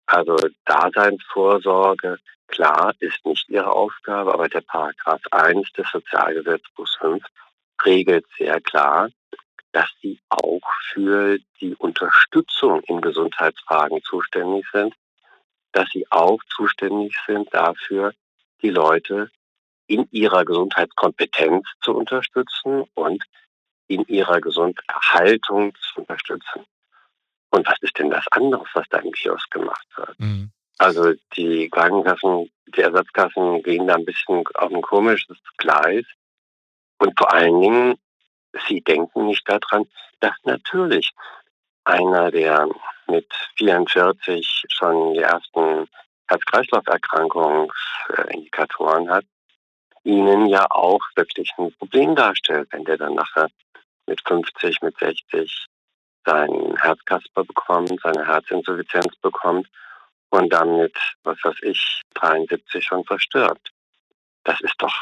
Also 0.05 0.37
Daseinsvorsorge, 0.67 2.19
klar, 2.47 2.95
ist 3.01 3.25
nicht 3.25 3.49
ihre 3.49 3.73
Aufgabe, 3.73 4.35
aber 4.35 4.49
der 4.49 4.61
Paragraph 4.61 5.23
1 5.31 5.73
des 5.73 5.87
Sozialgesetzbuchs 5.91 6.97
5 6.97 7.25
regelt 7.85 8.27
sehr 8.37 8.61
klar, 8.61 9.09
dass 9.73 9.91
sie 10.01 10.21
auch 10.29 10.63
für 10.93 11.39
die 11.61 11.75
Unterstützung 11.77 12.81
in 12.83 13.01
Gesundheitsfragen 13.01 14.03
zuständig 14.03 14.67
sind, 14.73 14.95
dass 15.73 15.89
sie 15.91 16.07
auch 16.11 16.39
zuständig 16.55 17.15
sind 17.27 17.53
dafür, 17.53 18.13
die 18.63 18.71
Leute 18.71 19.31
in 19.87 20.09
ihrer 20.11 20.45
Gesundheitskompetenz 20.45 21.67
zu 21.83 21.95
unterstützen 21.95 22.85
und 22.95 23.23
in 23.89 24.05
ihrer 24.07 24.41
Gesundhaltung 24.41 25.75
zu 25.77 26.01
unterstützen. 26.01 26.65
Und 27.51 27.67
was 27.67 27.77
ist 27.83 27.99
denn 27.99 28.11
das 28.11 28.25
anderes, 28.31 28.69
was 28.75 28.87
da 28.91 28.99
im 28.99 29.13
Kiosk 29.13 29.51
gemacht 29.51 29.87
wird? 29.97 30.19
Mhm. 30.19 30.51
Also 30.79 31.15
die 31.37 31.71
Krankenkassen, 31.71 32.51
die 32.75 32.81
Ersatzkassen 32.81 33.63
gehen 33.63 33.87
da 33.87 33.95
ein 33.95 34.05
bisschen 34.05 34.45
auf 34.55 34.73
ein 34.73 34.83
komisches 34.83 35.39
Gleis. 35.57 36.05
Und 36.99 37.17
vor 37.19 37.33
allen 37.33 37.61
Dingen, 37.61 37.95
sie 38.69 38.81
denken 38.81 39.27
nicht 39.27 39.49
daran, 39.49 39.87
dass 40.21 40.35
natürlich 40.45 41.11
einer, 41.85 42.31
der 42.31 42.69
mit 43.07 43.33
44 43.57 44.65
schon 44.69 45.15
die 45.15 45.21
ersten 45.21 45.89
Herz-Kreislauf-Erkrankungsindikatoren 46.29 49.11
hat, 49.11 49.25
ihnen 50.03 50.47
ja 50.47 50.67
auch 50.71 51.01
wirklich 51.15 51.53
ein 51.59 51.73
Problem 51.75 52.15
darstellt, 52.15 52.69
wenn 52.73 52.85
der 52.85 52.99
dann 52.99 53.15
nachher 53.15 53.49
mit 54.07 54.21
50, 54.27 54.83
mit 54.83 54.99
60 54.99 55.67
seinen 56.25 56.77
Herzkasper 56.77 57.45
bekommt, 57.45 58.01
seine 58.03 58.27
Herzinsuffizienz 58.27 59.15
bekommt 59.23 59.69
und 60.31 60.53
dann 60.53 60.77
mit, 60.77 60.97
was 61.23 61.39
weiß 61.43 61.57
ich, 61.63 62.03
73 62.15 62.85
schon 62.85 63.05
verstirbt. 63.05 63.71
Das 64.45 64.61
ist 64.61 64.75
doch, 64.79 64.95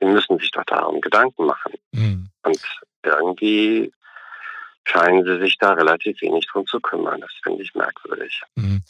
die 0.00 0.06
müssen 0.06 0.38
sich 0.38 0.50
doch 0.50 0.64
darum 0.64 1.00
Gedanken 1.00 1.46
machen. 1.46 1.74
Mhm. 1.92 2.30
Und 2.44 2.60
irgendwie 3.14 3.92
scheinen 4.84 5.24
sie 5.24 5.38
sich 5.40 5.58
da 5.58 5.72
relativ 5.72 6.20
wenig 6.22 6.46
drum 6.46 6.66
zu 6.66 6.80
kümmern. 6.80 7.20
Das 7.20 7.32
finde 7.42 7.62
ich 7.62 7.74
merkwürdig. 7.74 8.42
Mhm. 8.54 8.82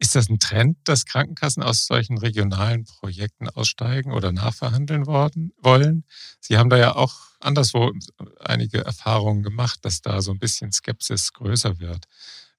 Ist 0.00 0.14
das 0.14 0.28
ein 0.28 0.38
Trend, 0.38 0.76
dass 0.84 1.06
Krankenkassen 1.06 1.62
aus 1.62 1.86
solchen 1.86 2.18
regionalen 2.18 2.84
Projekten 2.84 3.48
aussteigen 3.48 4.12
oder 4.12 4.30
nachverhandeln 4.30 5.06
worden, 5.06 5.52
wollen? 5.58 6.04
Sie 6.40 6.56
haben 6.56 6.70
da 6.70 6.76
ja 6.76 6.94
auch 6.94 7.14
anderswo 7.40 7.92
einige 8.38 8.84
Erfahrungen 8.84 9.42
gemacht, 9.42 9.80
dass 9.84 10.00
da 10.00 10.22
so 10.22 10.30
ein 10.30 10.38
bisschen 10.38 10.70
Skepsis 10.70 11.32
größer 11.32 11.80
wird. 11.80 12.04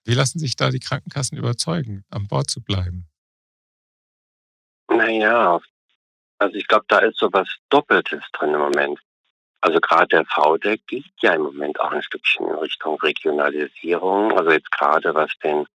Wie 0.04 0.14
lassen 0.14 0.40
sich 0.40 0.58
da 0.58 0.70
die 0.70 0.80
Krankenkassen 0.80 1.38
überzeugen, 1.38 2.04
an 2.10 2.28
Bord 2.28 2.50
zu 2.50 2.62
bleiben? 2.62 3.08
Naja, 4.90 5.60
also 6.40 6.56
ich 6.56 6.68
glaube, 6.68 6.86
da 6.88 7.00
ist 7.00 7.20
so 7.20 7.30
was 7.32 7.48
Doppeltes 7.70 8.24
drin 8.34 8.54
im 8.54 8.60
Moment. 8.60 9.00
Also 9.62 9.80
gerade 9.80 10.08
der 10.08 10.26
VDEC 10.26 10.86
geht 10.88 11.06
ja 11.22 11.34
im 11.34 11.44
Moment 11.44 11.80
auch 11.80 11.92
ein 11.92 12.04
Stückchen 12.04 12.48
in 12.48 12.56
Richtung 12.56 13.00
Regionalisierung. 13.02 14.38
Also 14.38 14.52
jetzt 14.52 14.72
gerade 14.72 15.14
was 15.14 15.32
den, 15.44 15.68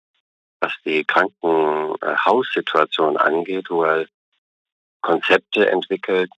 was 0.62 0.74
die 0.86 1.04
Krankenhaussituation 1.04 3.17
angeht, 3.17 3.69
wo 3.69 3.84
er 3.84 4.08
Konzepte 5.02 5.69
entwickelt, 5.69 6.32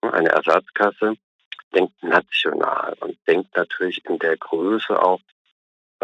Eine 0.00 0.30
Ersatzkasse 0.30 1.14
denkt 1.74 2.02
national 2.02 2.94
und 3.00 3.16
denkt 3.26 3.56
natürlich 3.56 4.04
in 4.04 4.18
der 4.18 4.36
Größe 4.36 5.00
auch 5.00 5.20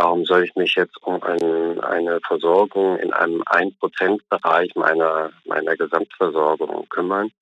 Warum 0.00 0.24
soll 0.24 0.44
ich 0.44 0.54
mich 0.54 0.76
jetzt 0.76 0.96
um 1.02 1.20
ein, 1.24 1.80
eine 1.80 2.20
Versorgung 2.20 3.00
in 3.00 3.12
einem 3.12 3.42
1%-Bereich 3.42 4.76
meiner, 4.76 5.32
meiner 5.44 5.76
Gesamtversorgung 5.76 6.88
kümmern, 6.88 7.32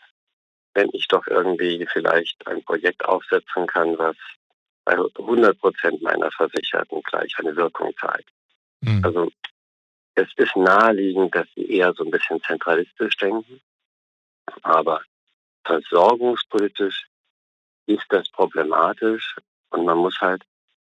wenn 0.73 0.89
ich 0.95 1.07
doch 1.07 1.27
irgendwie 1.27 1.87
vielleicht 1.93 2.47
ein 2.47 2.65
Projekt 2.65 3.05
aufsetzen 3.05 3.67
kann, 3.67 3.99
was 3.99 4.17
bei 4.87 4.95
100% 4.95 6.03
meiner 6.03 6.31
Versicherten 6.31 7.03
gleich 7.03 7.35
eine 7.37 7.55
Wirkung 7.57 7.93
zeigt. 8.01 8.31
Mhm. 8.81 9.05
Also 9.05 9.31
es 10.17 10.29
ist 10.37 10.57
naheliegend, 10.57 11.35
dass 11.35 11.47
sie 11.55 11.71
eher 11.71 11.93
so 11.93 12.05
ein 12.05 12.11
bisschen 12.11 12.43
zentralistisch 12.43 13.17
denken, 13.19 13.61
aber 14.63 15.03
versorgungspolitisch 15.65 17.07
ist 17.87 18.07
das 18.09 18.29
problematisch 18.31 19.37
und 19.71 19.85
man 19.85 19.99
muss 19.99 20.19
halt 20.21 20.43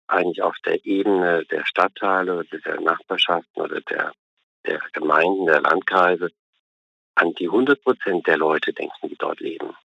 eigentlich 0.07 0.41
auf 0.41 0.55
der 0.65 0.83
Ebene 0.83 1.45
der 1.45 1.65
Stadtteile 1.65 2.39
oder 2.39 2.57
der 2.57 2.81
Nachbarschaften 2.81 3.61
oder 3.61 3.81
der, 3.81 4.13
der 4.65 4.81
Gemeinden, 4.93 5.45
der 5.45 5.61
Landkreise 5.61 6.31
an 7.15 7.33
die 7.35 7.47
100 7.47 7.83
Prozent 7.83 8.25
der 8.25 8.37
Leute 8.37 8.73
denken, 8.73 9.09
die 9.09 9.15
dort 9.15 9.39
leben. 9.39 9.75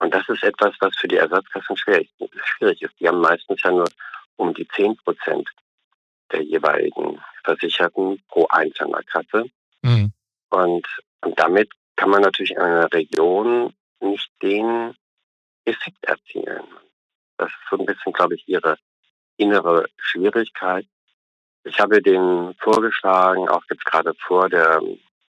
Und 0.00 0.12
das 0.12 0.28
ist 0.28 0.42
etwas, 0.42 0.74
was 0.80 0.96
für 0.96 1.08
die 1.08 1.16
Ersatzkassen 1.16 1.76
schwierig, 1.76 2.10
schwierig 2.44 2.82
ist. 2.82 2.98
Die 2.98 3.06
haben 3.06 3.20
meistens 3.20 3.62
ja 3.62 3.70
nur 3.70 3.88
um 4.36 4.52
die 4.52 4.66
10 4.66 4.96
Prozent 4.96 5.48
der 6.32 6.42
jeweiligen 6.42 7.20
Versicherten 7.44 8.22
pro 8.28 8.46
einzelner 8.48 9.02
Kasse. 9.02 9.46
Mhm. 9.82 10.12
Und, 10.50 10.86
und 11.20 11.38
damit 11.38 11.70
kann 11.96 12.10
man 12.10 12.22
natürlich 12.22 12.52
in 12.52 12.58
einer 12.58 12.92
Region 12.92 13.74
nicht 14.00 14.30
den 14.42 14.94
Effekt 15.64 16.04
erzielen. 16.04 16.64
Das 17.36 17.48
ist 17.48 17.70
so 17.70 17.78
ein 17.78 17.86
bisschen, 17.86 18.12
glaube 18.12 18.34
ich, 18.34 18.48
ihre 18.48 18.76
innere 19.36 19.86
Schwierigkeit. 19.96 20.86
Ich 21.64 21.80
habe 21.80 22.02
den 22.02 22.54
vorgeschlagen, 22.58 23.48
auch 23.48 23.62
jetzt 23.70 23.84
gerade 23.84 24.14
vor 24.14 24.48
der, 24.48 24.80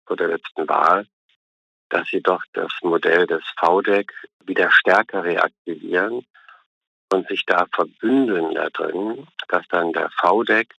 vor 0.06 0.16
der 0.16 0.28
letzten 0.28 0.68
Wahl, 0.68 1.06
dass 1.90 2.08
sie 2.08 2.22
doch 2.22 2.42
das 2.54 2.72
Modell 2.82 3.26
des 3.26 3.42
VDEC 3.58 4.10
wieder 4.44 4.70
stärker 4.70 5.24
reaktivieren 5.24 6.26
und 7.12 7.28
sich 7.28 7.44
da 7.44 7.66
verbünden 7.72 8.54
da 8.54 8.70
drin, 8.70 9.26
dass 9.48 9.68
dann 9.68 9.92
der 9.92 10.10
VDEC, 10.18 10.74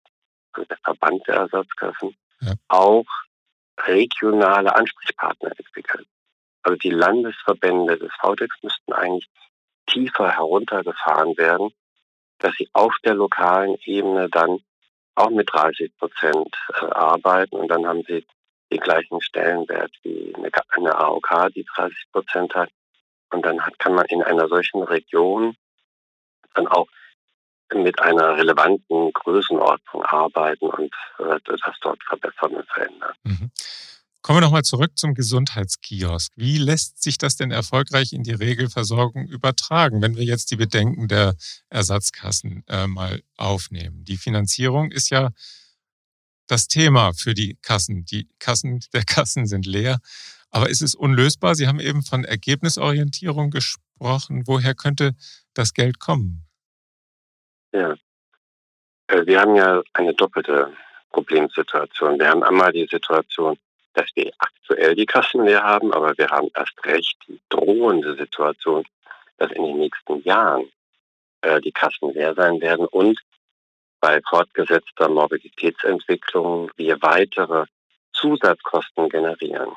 der 0.56 0.78
Verband 0.84 1.26
der 1.26 1.36
Ersatzkassen, 1.36 2.16
ja. 2.40 2.54
auch 2.68 3.06
regionale 3.80 4.74
Ansprechpartner 4.74 5.50
entwickelt. 5.56 6.06
Also 6.62 6.76
die 6.76 6.90
Landesverbände 6.90 7.98
des 7.98 8.12
VDECs 8.20 8.62
müssten 8.62 8.92
eigentlich 8.92 9.28
tiefer 9.86 10.30
heruntergefahren 10.30 11.36
werden, 11.36 11.70
dass 12.38 12.54
sie 12.56 12.68
auf 12.72 12.94
der 13.04 13.14
lokalen 13.14 13.76
Ebene 13.84 14.28
dann 14.28 14.60
auch 15.14 15.30
mit 15.30 15.52
30 15.52 15.96
Prozent 15.98 16.54
äh, 16.80 16.86
arbeiten 16.86 17.56
und 17.56 17.68
dann 17.68 17.86
haben 17.86 18.02
sie 18.06 18.24
den 18.70 18.80
gleichen 18.80 19.20
Stellenwert 19.20 19.92
wie 20.02 20.34
eine, 20.34 20.50
eine 20.70 20.94
AOK, 20.94 21.50
die 21.54 21.64
30 21.64 22.04
Prozent 22.10 22.54
hat. 22.54 22.70
Und 23.30 23.44
dann 23.44 23.60
hat, 23.64 23.78
kann 23.78 23.94
man 23.94 24.06
in 24.06 24.22
einer 24.22 24.48
solchen 24.48 24.82
Region 24.82 25.54
dann 26.54 26.66
auch 26.68 26.86
mit 27.74 28.00
einer 28.00 28.36
relevanten 28.36 29.12
Größenordnung 29.12 30.02
arbeiten 30.04 30.66
und 30.66 30.92
äh, 31.18 31.38
das 31.44 31.60
dort 31.80 32.02
verbessern 32.04 32.54
und 32.54 32.68
verändern. 32.68 33.12
Mhm. 33.24 33.50
Kommen 34.22 34.36
wir 34.36 34.42
nochmal 34.42 34.62
zurück 34.62 34.96
zum 34.96 35.14
Gesundheitskiosk. 35.14 36.32
Wie 36.36 36.56
lässt 36.56 37.02
sich 37.02 37.18
das 37.18 37.34
denn 37.34 37.50
erfolgreich 37.50 38.12
in 38.12 38.22
die 38.22 38.32
Regelversorgung 38.32 39.26
übertragen, 39.26 40.00
wenn 40.00 40.14
wir 40.14 40.22
jetzt 40.22 40.52
die 40.52 40.56
Bedenken 40.56 41.08
der 41.08 41.34
Ersatzkassen 41.70 42.62
äh, 42.68 42.86
mal 42.86 43.20
aufnehmen? 43.36 44.04
Die 44.04 44.16
Finanzierung 44.16 44.92
ist 44.92 45.10
ja 45.10 45.30
das 46.46 46.68
Thema 46.68 47.12
für 47.14 47.34
die 47.34 47.58
Kassen. 47.62 48.04
Die 48.04 48.28
Kassen 48.38 48.78
der 48.92 49.02
Kassen 49.02 49.46
sind 49.46 49.66
leer. 49.66 49.98
Aber 50.50 50.68
ist 50.70 50.82
es 50.82 50.94
unlösbar? 50.94 51.56
Sie 51.56 51.66
haben 51.66 51.80
eben 51.80 52.04
von 52.04 52.24
Ergebnisorientierung 52.24 53.50
gesprochen. 53.50 54.46
Woher 54.46 54.76
könnte 54.76 55.16
das 55.54 55.74
Geld 55.74 55.98
kommen? 55.98 56.44
Ja, 57.72 57.94
äh, 59.08 59.26
wir 59.26 59.40
haben 59.40 59.56
ja 59.56 59.82
eine 59.92 60.14
doppelte 60.14 60.72
Problemsituation. 61.10 62.18
Wir 62.18 62.28
haben 62.28 62.42
einmal 62.42 62.72
die 62.72 62.86
Situation, 62.86 63.58
dass 63.94 64.06
wir 64.14 64.32
aktuell 64.38 64.94
die 64.94 65.06
Kassen 65.06 65.44
leer 65.44 65.62
haben, 65.62 65.92
aber 65.92 66.16
wir 66.16 66.28
haben 66.28 66.48
erst 66.54 66.84
recht 66.84 67.16
die 67.28 67.40
drohende 67.48 68.14
Situation, 68.16 68.84
dass 69.38 69.52
in 69.52 69.64
den 69.64 69.78
nächsten 69.78 70.22
Jahren 70.22 70.70
äh, 71.42 71.60
die 71.60 71.72
Kassen 71.72 72.12
leer 72.12 72.34
sein 72.34 72.60
werden 72.60 72.86
und 72.86 73.20
bei 74.00 74.20
fortgesetzter 74.28 75.08
Morbiditätsentwicklung 75.08 76.70
wir 76.76 77.00
weitere 77.02 77.66
Zusatzkosten 78.12 79.08
generieren. 79.08 79.72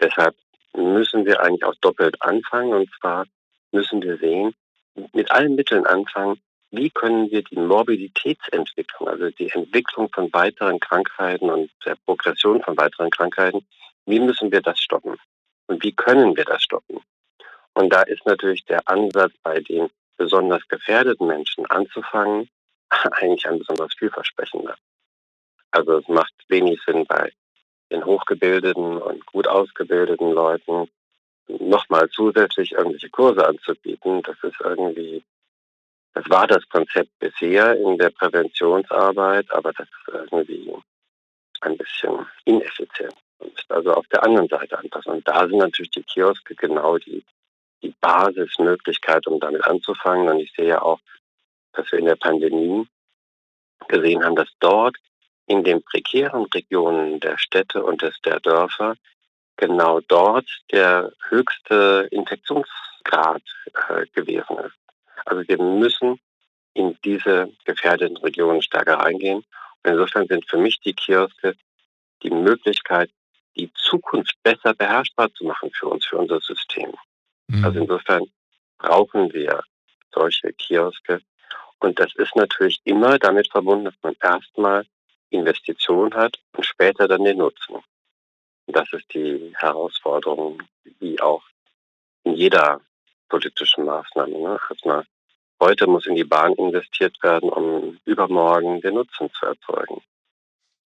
Deshalb 0.00 0.34
müssen 0.74 1.24
wir 1.24 1.40
eigentlich 1.40 1.64
auch 1.64 1.74
doppelt 1.76 2.20
anfangen 2.22 2.72
und 2.72 2.90
zwar 2.98 3.26
müssen 3.72 4.02
wir 4.02 4.16
sehen, 4.18 4.54
mit 5.12 5.30
allen 5.30 5.54
Mitteln 5.54 5.86
anfangen, 5.86 6.40
wie 6.70 6.90
können 6.90 7.30
wir 7.30 7.42
die 7.42 7.58
Morbiditätsentwicklung, 7.58 9.08
also 9.08 9.30
die 9.30 9.50
Entwicklung 9.50 10.08
von 10.12 10.32
weiteren 10.32 10.80
Krankheiten 10.80 11.50
und 11.50 11.70
der 11.84 11.96
Progression 12.04 12.62
von 12.62 12.76
weiteren 12.76 13.10
Krankheiten, 13.10 13.66
wie 14.06 14.20
müssen 14.20 14.52
wir 14.52 14.60
das 14.60 14.80
stoppen? 14.80 15.16
Und 15.68 15.82
wie 15.82 15.92
können 15.92 16.36
wir 16.36 16.44
das 16.44 16.62
stoppen? 16.62 17.00
Und 17.74 17.92
da 17.92 18.02
ist 18.02 18.24
natürlich 18.24 18.64
der 18.64 18.88
Ansatz 18.88 19.32
bei 19.42 19.60
den 19.60 19.90
besonders 20.16 20.66
gefährdeten 20.68 21.26
Menschen 21.26 21.66
anzufangen, 21.66 22.48
eigentlich 22.90 23.46
ein 23.46 23.58
besonders 23.58 23.94
vielversprechender. 23.94 24.76
Also 25.70 25.98
es 25.98 26.08
macht 26.08 26.32
wenig 26.48 26.80
Sinn 26.86 27.04
bei 27.06 27.32
den 27.90 28.04
hochgebildeten 28.04 28.98
und 28.98 29.26
gut 29.26 29.46
ausgebildeten 29.46 30.32
Leuten 30.32 30.88
nochmal 31.48 32.08
zusätzlich 32.10 32.72
irgendwelche 32.72 33.10
Kurse 33.10 33.46
anzubieten. 33.46 34.22
Das 34.22 34.36
ist 34.42 34.60
irgendwie 34.60 35.22
das 36.16 36.30
war 36.30 36.46
das 36.46 36.66
Konzept 36.70 37.10
bisher 37.18 37.76
in 37.76 37.98
der 37.98 38.08
Präventionsarbeit, 38.08 39.52
aber 39.52 39.74
das 39.74 39.86
ist 39.86 40.14
irgendwie 40.14 40.74
ein 41.60 41.76
bisschen 41.76 42.26
ineffizient. 42.46 43.14
Man 43.38 43.50
müsste 43.50 43.74
also 43.74 43.92
auf 43.92 44.06
der 44.06 44.22
anderen 44.24 44.48
Seite 44.48 44.78
anpassen. 44.78 45.12
Und 45.12 45.28
da 45.28 45.46
sind 45.46 45.58
natürlich 45.58 45.90
die 45.90 46.04
Kioske 46.04 46.54
genau 46.54 46.96
die, 46.96 47.22
die 47.82 47.94
Basismöglichkeit, 48.00 49.26
um 49.26 49.40
damit 49.40 49.66
anzufangen. 49.66 50.30
Und 50.30 50.40
ich 50.40 50.50
sehe 50.56 50.68
ja 50.68 50.80
auch, 50.80 51.00
dass 51.74 51.92
wir 51.92 51.98
in 51.98 52.06
der 52.06 52.16
Pandemie 52.16 52.88
gesehen 53.88 54.24
haben, 54.24 54.36
dass 54.36 54.48
dort 54.58 54.96
in 55.46 55.64
den 55.64 55.82
prekären 55.82 56.46
Regionen 56.46 57.20
der 57.20 57.36
Städte 57.36 57.84
und 57.84 58.00
des, 58.00 58.18
der 58.24 58.40
Dörfer 58.40 58.96
genau 59.58 60.00
dort 60.00 60.48
der 60.72 61.12
höchste 61.28 62.08
Infektionsgrad 62.10 63.42
äh, 63.90 64.06
gewesen 64.14 64.56
ist. 64.60 64.85
Also 65.26 65.46
wir 65.46 65.58
müssen 65.58 66.18
in 66.74 66.96
diese 67.04 67.52
gefährdeten 67.64 68.16
Regionen 68.18 68.62
stärker 68.62 68.98
reingehen. 68.98 69.38
Und 69.82 69.90
insofern 69.90 70.26
sind 70.26 70.48
für 70.48 70.58
mich 70.58 70.80
die 70.80 70.94
Kioske 70.94 71.54
die 72.22 72.30
Möglichkeit, 72.30 73.10
die 73.56 73.70
Zukunft 73.74 74.34
besser 74.42 74.74
beherrschbar 74.74 75.32
zu 75.34 75.44
machen 75.44 75.70
für 75.72 75.88
uns, 75.88 76.04
für 76.06 76.18
unser 76.18 76.40
System. 76.40 76.92
Mhm. 77.48 77.64
Also 77.64 77.80
insofern 77.80 78.24
brauchen 78.78 79.32
wir 79.32 79.62
solche 80.12 80.52
Kioske. 80.52 81.20
Und 81.78 81.98
das 81.98 82.14
ist 82.16 82.34
natürlich 82.36 82.80
immer 82.84 83.18
damit 83.18 83.50
verbunden, 83.50 83.86
dass 83.86 83.94
man 84.02 84.16
erstmal 84.22 84.86
Investitionen 85.30 86.14
hat 86.14 86.38
und 86.56 86.64
später 86.64 87.08
dann 87.08 87.24
den 87.24 87.38
Nutzen. 87.38 87.76
Und 88.66 88.76
das 88.76 88.92
ist 88.92 89.12
die 89.14 89.52
Herausforderung, 89.56 90.62
wie 91.00 91.20
auch 91.20 91.42
in 92.24 92.34
jeder 92.34 92.80
politischen 93.28 93.84
Maßnahme. 93.84 94.38
Ne? 94.38 94.60
Erstmal 94.70 95.04
Heute 95.60 95.86
muss 95.86 96.06
in 96.06 96.14
die 96.14 96.24
Bahn 96.24 96.52
investiert 96.54 97.16
werden, 97.22 97.48
um 97.48 97.98
übermorgen 98.04 98.80
den 98.80 98.94
Nutzen 98.94 99.30
zu 99.38 99.46
erzeugen. 99.46 100.02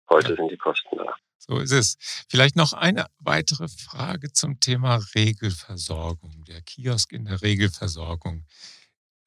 Heute 0.09 0.35
sind 0.35 0.49
die 0.51 0.57
Kosten 0.57 0.97
da. 0.97 1.15
So 1.37 1.59
ist 1.59 1.71
es. 1.71 1.97
Vielleicht 2.29 2.55
noch 2.55 2.71
eine 2.71 3.07
weitere 3.19 3.67
Frage 3.67 4.31
zum 4.31 4.61
Thema 4.61 5.01
Regelversorgung, 5.13 6.45
der 6.45 6.61
Kiosk 6.61 7.11
in 7.11 7.25
der 7.25 7.41
Regelversorgung. 7.41 8.45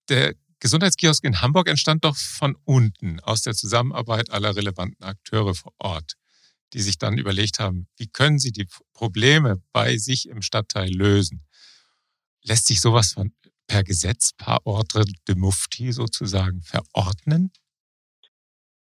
Der 0.09 0.35
Gesundheitskiosk 0.61 1.25
in 1.25 1.42
Hamburg 1.42 1.68
entstand 1.68 2.05
doch 2.05 2.16
von 2.16 2.57
unten, 2.64 3.20
aus 3.20 3.42
der 3.42 3.55
Zusammenarbeit 3.55 4.31
aller 4.31 4.57
relevanten 4.57 5.05
Akteure 5.05 5.55
vor 5.55 5.75
Ort, 5.79 6.14
die 6.72 6.81
sich 6.81 6.96
dann 6.96 7.18
überlegt 7.18 7.59
haben, 7.59 7.88
wie 7.99 8.09
können 8.09 8.38
sie 8.38 8.53
die 8.53 8.66
Probleme 8.94 9.62
bei 9.72 9.99
sich 9.99 10.29
im 10.29 10.40
Stadtteil 10.40 10.90
lösen. 10.90 11.44
Lässt 12.42 12.66
sich 12.66 12.81
sowas 12.81 13.12
von 13.12 13.35
per 13.66 13.85
Gesetz, 13.85 14.33
par 14.37 14.59
ordre 14.64 15.05
de 15.29 15.35
Mufti 15.35 15.92
sozusagen 15.92 16.62
verordnen? 16.62 17.52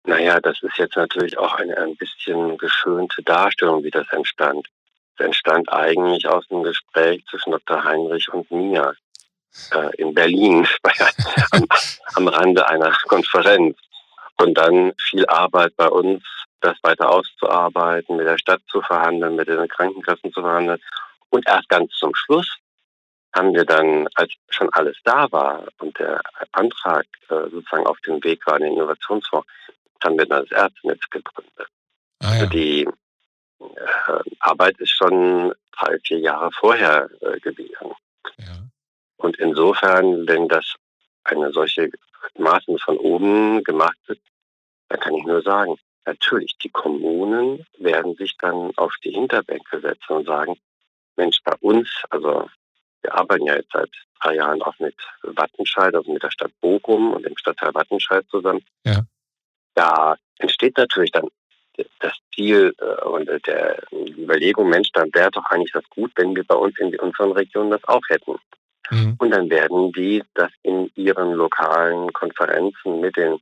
Naja, 0.03 0.39
das 0.39 0.61
ist 0.63 0.77
jetzt 0.77 0.95
natürlich 0.95 1.37
auch 1.37 1.53
eine 1.55 1.77
ein 1.77 1.95
bisschen 1.95 2.57
geschönte 2.57 3.21
Darstellung, 3.21 3.83
wie 3.83 3.91
das 3.91 4.07
entstand. 4.11 4.67
Es 5.17 5.25
entstand 5.25 5.71
eigentlich 5.71 6.27
aus 6.27 6.49
einem 6.49 6.63
Gespräch 6.63 7.23
zwischen 7.29 7.51
Dr. 7.51 7.83
Heinrich 7.83 8.27
und 8.33 8.49
mir 8.49 8.95
äh, 9.71 9.95
in 9.97 10.13
Berlin 10.13 10.67
bei, 10.81 10.91
am, 11.51 11.67
am 12.15 12.27
Rande 12.27 12.67
einer 12.67 12.91
Konferenz. 13.07 13.77
Und 14.37 14.55
dann 14.55 14.93
viel 14.97 15.25
Arbeit 15.27 15.75
bei 15.75 15.87
uns, 15.87 16.23
das 16.61 16.75
weiter 16.81 17.09
auszuarbeiten, 17.09 18.17
mit 18.17 18.25
der 18.25 18.39
Stadt 18.39 18.61
zu 18.71 18.81
verhandeln, 18.81 19.35
mit 19.35 19.47
den 19.47 19.67
Krankenkassen 19.67 20.33
zu 20.33 20.41
verhandeln. 20.41 20.81
Und 21.29 21.47
erst 21.47 21.69
ganz 21.69 21.91
zum 21.93 22.15
Schluss 22.15 22.49
haben 23.33 23.53
wir 23.53 23.65
dann, 23.65 24.07
als 24.15 24.33
schon 24.49 24.69
alles 24.73 24.97
da 25.03 25.31
war 25.31 25.67
und 25.79 25.97
der 25.99 26.21
Antrag 26.51 27.05
äh, 27.29 27.49
sozusagen 27.49 27.87
auf 27.87 27.99
dem 28.01 28.23
Weg 28.23 28.45
war, 28.45 28.59
den 28.59 28.73
Innovationsfonds, 28.73 29.47
haben 30.03 30.17
wir 30.17 30.25
dann 30.25 30.45
das 30.47 30.51
Ärztenetz 30.51 31.01
gegründet. 31.09 31.67
Ah, 32.19 32.25
ja. 32.25 32.31
Also 32.31 32.45
die 32.47 32.87
äh, 33.59 34.29
Arbeit 34.39 34.79
ist 34.79 34.91
schon 34.91 35.53
drei, 35.71 35.97
vier 35.99 36.19
Jahre 36.19 36.51
vorher 36.51 37.09
äh, 37.21 37.39
gewesen. 37.39 37.93
Ja. 38.37 38.63
Und 39.17 39.37
insofern, 39.37 40.27
wenn 40.27 40.47
das 40.47 40.75
eine 41.23 41.51
solche 41.51 41.89
Maßnahme 42.37 42.79
von 42.79 42.97
oben 42.97 43.63
gemacht 43.63 43.97
wird, 44.07 44.19
dann 44.89 44.99
kann 44.99 45.13
ich 45.13 45.23
nur 45.23 45.41
sagen, 45.41 45.77
natürlich, 46.05 46.57
die 46.57 46.69
Kommunen 46.69 47.65
werden 47.77 48.15
sich 48.15 48.35
dann 48.37 48.71
auf 48.77 48.93
die 49.03 49.11
Hinterbänke 49.11 49.79
setzen 49.79 50.13
und 50.13 50.25
sagen, 50.25 50.57
Mensch, 51.15 51.39
bei 51.43 51.55
uns, 51.59 51.87
also 52.09 52.49
wir 53.01 53.13
arbeiten 53.15 53.45
ja 53.45 53.55
jetzt 53.55 53.71
seit 53.71 53.89
drei 54.21 54.35
Jahren 54.35 54.61
auch 54.61 54.77
mit 54.79 54.95
Wattenscheid, 55.23 55.95
also 55.95 56.11
mit 56.11 56.23
der 56.23 56.31
Stadt 56.31 56.51
Bochum 56.61 57.13
und 57.13 57.25
dem 57.25 57.37
Stadtteil 57.37 57.73
Wattenscheid 57.73 58.25
zusammen. 58.29 58.63
Ja. 58.85 59.01
Da 59.75 60.15
entsteht 60.39 60.77
natürlich 60.77 61.11
dann 61.11 61.29
das 61.99 62.13
Ziel 62.33 62.75
äh, 62.79 63.05
und 63.05 63.29
der 63.47 63.81
Überlegung, 63.91 64.69
Mensch, 64.69 64.91
dann 64.91 65.13
wäre 65.13 65.31
doch 65.31 65.45
eigentlich 65.49 65.71
das 65.71 65.87
gut, 65.89 66.11
wenn 66.15 66.35
wir 66.35 66.43
bei 66.43 66.55
uns 66.55 66.77
in 66.79 66.97
unseren 66.99 67.31
Regionen 67.31 67.71
das 67.71 67.83
auch 67.85 68.01
hätten. 68.09 68.35
Mhm. 68.89 69.15
Und 69.17 69.31
dann 69.31 69.49
werden 69.49 69.91
die 69.93 70.23
das 70.33 70.51
in 70.63 70.91
ihren 70.95 71.31
lokalen 71.33 72.11
Konferenzen 72.13 72.99
mit 72.99 73.15
den, 73.15 73.39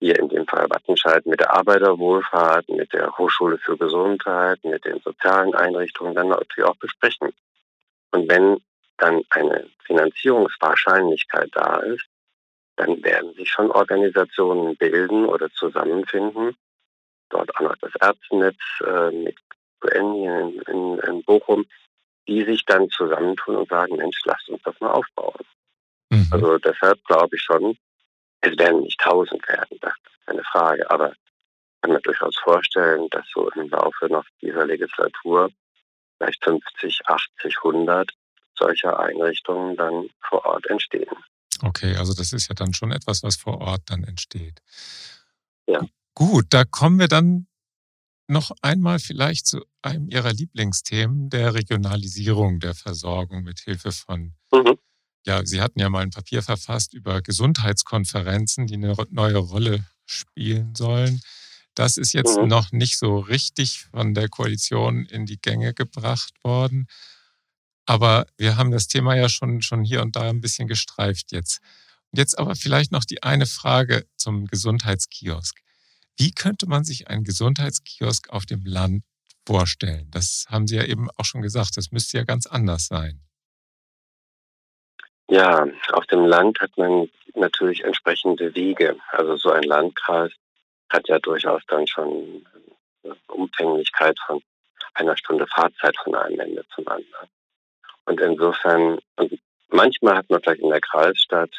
hier 0.00 0.18
in 0.18 0.28
dem 0.28 0.46
Fall 0.46 0.68
Wattenscheid, 0.68 1.24
mit 1.26 1.40
der 1.40 1.54
Arbeiterwohlfahrt, 1.54 2.68
mit 2.68 2.92
der 2.92 3.16
Hochschule 3.16 3.58
für 3.58 3.76
Gesundheit, 3.76 4.58
mit 4.64 4.84
den 4.84 5.00
sozialen 5.00 5.54
Einrichtungen 5.54 6.14
dann 6.14 6.28
natürlich 6.28 6.68
auch 6.68 6.76
besprechen. 6.76 7.32
Und 8.12 8.30
wenn 8.30 8.62
dann 8.98 9.22
eine 9.30 9.68
Finanzierungswahrscheinlichkeit 9.84 11.50
da 11.52 11.78
ist, 11.80 12.06
dann 12.76 13.02
werden 13.02 13.34
sich 13.34 13.50
schon 13.50 13.70
Organisationen 13.70 14.76
bilden 14.76 15.26
oder 15.26 15.50
zusammenfinden. 15.50 16.56
Dort 17.28 17.54
auch 17.56 17.60
noch 17.60 17.76
das 17.76 17.92
Ärztenetz 18.00 18.58
äh, 18.86 19.10
mit 19.10 19.36
UN 19.84 20.14
hier 20.14 20.38
in, 20.40 20.60
in, 20.68 20.98
in, 20.98 21.22
Bochum, 21.24 21.66
die 22.28 22.44
sich 22.44 22.64
dann 22.64 22.88
zusammentun 22.90 23.56
und 23.56 23.68
sagen, 23.68 23.96
Mensch, 23.96 24.20
lasst 24.24 24.48
uns 24.48 24.62
das 24.62 24.78
mal 24.80 24.92
aufbauen. 24.92 25.44
Mhm. 26.10 26.28
Also 26.30 26.58
deshalb 26.58 27.04
glaube 27.04 27.36
ich 27.36 27.42
schon, 27.42 27.76
es 28.40 28.56
werden 28.58 28.82
nicht 28.82 29.00
tausend 29.00 29.46
werden, 29.48 29.78
das 29.80 29.92
ist 29.92 30.26
keine 30.26 30.44
Frage, 30.44 30.90
aber 30.90 31.12
ich 31.12 31.80
kann 31.82 31.92
mir 31.92 32.00
durchaus 32.00 32.36
vorstellen, 32.38 33.08
dass 33.10 33.26
so 33.32 33.50
im 33.50 33.68
Laufe 33.68 34.06
noch 34.06 34.24
dieser 34.40 34.66
Legislatur 34.66 35.50
vielleicht 36.22 36.44
50, 36.44 37.00
80, 37.06 37.56
100 37.64 38.10
solcher 38.56 38.98
Einrichtungen 38.98 39.76
dann 39.76 40.08
vor 40.28 40.44
Ort 40.44 40.66
entstehen. 40.66 41.16
Okay, 41.62 41.96
also 41.96 42.14
das 42.14 42.32
ist 42.32 42.48
ja 42.48 42.54
dann 42.54 42.74
schon 42.74 42.92
etwas, 42.92 43.22
was 43.22 43.36
vor 43.36 43.60
Ort 43.60 43.82
dann 43.86 44.04
entsteht. 44.04 44.60
Ja. 45.66 45.80
Gut, 46.14 46.46
da 46.50 46.64
kommen 46.64 46.98
wir 46.98 47.08
dann 47.08 47.46
noch 48.28 48.50
einmal 48.62 48.98
vielleicht 48.98 49.46
zu 49.46 49.64
einem 49.82 50.08
Ihrer 50.08 50.32
Lieblingsthemen, 50.32 51.28
der 51.28 51.54
Regionalisierung 51.54 52.60
der 52.60 52.74
Versorgung 52.74 53.42
mit 53.42 53.60
Hilfe 53.60 53.92
von, 53.92 54.34
mhm. 54.52 54.78
ja, 55.26 55.44
Sie 55.44 55.60
hatten 55.60 55.80
ja 55.80 55.88
mal 55.88 56.02
ein 56.02 56.10
Papier 56.10 56.42
verfasst 56.42 56.94
über 56.94 57.20
Gesundheitskonferenzen, 57.20 58.66
die 58.66 58.74
eine 58.74 58.94
neue 59.10 59.38
Rolle 59.38 59.84
spielen 60.06 60.74
sollen. 60.74 61.20
Das 61.74 61.96
ist 61.96 62.12
jetzt 62.12 62.38
mhm. 62.38 62.48
noch 62.48 62.72
nicht 62.72 62.98
so 62.98 63.18
richtig 63.18 63.86
von 63.90 64.14
der 64.14 64.28
Koalition 64.28 65.06
in 65.06 65.26
die 65.26 65.40
Gänge 65.40 65.74
gebracht 65.74 66.34
worden. 66.44 66.86
Aber 67.86 68.26
wir 68.36 68.56
haben 68.56 68.70
das 68.70 68.88
Thema 68.88 69.14
ja 69.14 69.28
schon, 69.28 69.62
schon 69.62 69.82
hier 69.82 70.02
und 70.02 70.16
da 70.16 70.28
ein 70.28 70.40
bisschen 70.40 70.68
gestreift 70.68 71.32
jetzt. 71.32 71.60
Jetzt 72.14 72.38
aber 72.38 72.54
vielleicht 72.54 72.92
noch 72.92 73.04
die 73.04 73.22
eine 73.22 73.46
Frage 73.46 74.06
zum 74.16 74.46
Gesundheitskiosk. 74.46 75.58
Wie 76.18 76.32
könnte 76.32 76.68
man 76.68 76.84
sich 76.84 77.08
einen 77.08 77.24
Gesundheitskiosk 77.24 78.28
auf 78.30 78.44
dem 78.44 78.64
Land 78.64 79.02
vorstellen? 79.46 80.10
Das 80.10 80.44
haben 80.48 80.66
Sie 80.66 80.76
ja 80.76 80.84
eben 80.84 81.08
auch 81.16 81.24
schon 81.24 81.40
gesagt, 81.40 81.76
das 81.76 81.90
müsste 81.90 82.18
ja 82.18 82.24
ganz 82.24 82.46
anders 82.46 82.86
sein. 82.86 83.22
Ja, 85.30 85.66
auf 85.92 86.06
dem 86.06 86.26
Land 86.26 86.60
hat 86.60 86.76
man 86.76 87.08
natürlich 87.34 87.82
entsprechende 87.82 88.54
Wege. 88.54 88.96
Also 89.12 89.36
so 89.36 89.50
ein 89.50 89.62
Landkreis 89.62 90.32
hat 90.92 91.08
ja 91.08 91.18
durchaus 91.18 91.62
dann 91.68 91.86
schon 91.86 92.46
eine 93.04 93.16
Umfänglichkeit 93.28 94.18
von 94.26 94.42
einer 94.94 95.16
Stunde 95.16 95.46
Fahrzeit 95.46 95.96
von 96.02 96.14
einem 96.14 96.40
Ende 96.40 96.64
zum 96.74 96.86
anderen. 96.88 97.28
Und 98.04 98.20
insofern, 98.20 98.98
und 99.16 99.38
manchmal 99.68 100.16
hat 100.16 100.30
man 100.30 100.42
vielleicht 100.42 100.60
in 100.60 100.70
der 100.70 100.80
Kreisstadt 100.80 101.50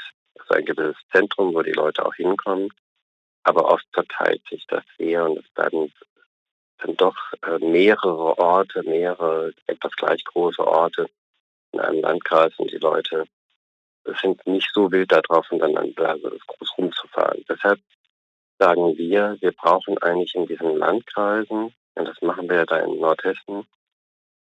so 0.47 0.55
ein 0.55 0.65
gewisses 0.65 1.01
Zentrum, 1.11 1.53
wo 1.53 1.61
die 1.61 1.71
Leute 1.71 2.05
auch 2.05 2.13
hinkommen, 2.15 2.69
aber 3.43 3.69
oft 3.69 3.85
verteilt 3.91 4.41
sich 4.49 4.65
das 4.67 4.83
sehr 4.97 5.25
und 5.25 5.39
es 5.39 5.57
werden 5.57 5.93
dann 6.79 6.95
doch 6.97 7.15
äh, 7.45 7.59
mehrere 7.59 8.37
Orte, 8.37 8.83
mehrere 8.83 9.53
etwas 9.67 9.95
gleich 9.95 10.23
große 10.23 10.65
Orte 10.65 11.09
in 11.71 11.79
einem 11.79 12.01
Landkreis 12.01 12.53
und 12.57 12.71
die 12.71 12.77
Leute 12.77 13.25
sind 14.21 14.45
nicht 14.45 14.69
so 14.73 14.91
wild 14.91 15.11
darauf, 15.11 15.49
untereinander 15.51 16.17
groß 16.19 16.77
rumzufahren. 16.77 17.43
Deshalb 17.47 17.79
sagen 18.63 18.97
wir, 18.97 19.37
wir 19.41 19.51
brauchen 19.51 19.97
eigentlich 19.97 20.35
in 20.35 20.47
diesen 20.47 20.77
Landkreisen, 20.77 21.73
und 21.95 22.07
das 22.07 22.21
machen 22.21 22.49
wir 22.49 22.57
ja 22.57 22.65
da 22.65 22.77
in 22.77 22.99
Nordhessen, 22.99 23.67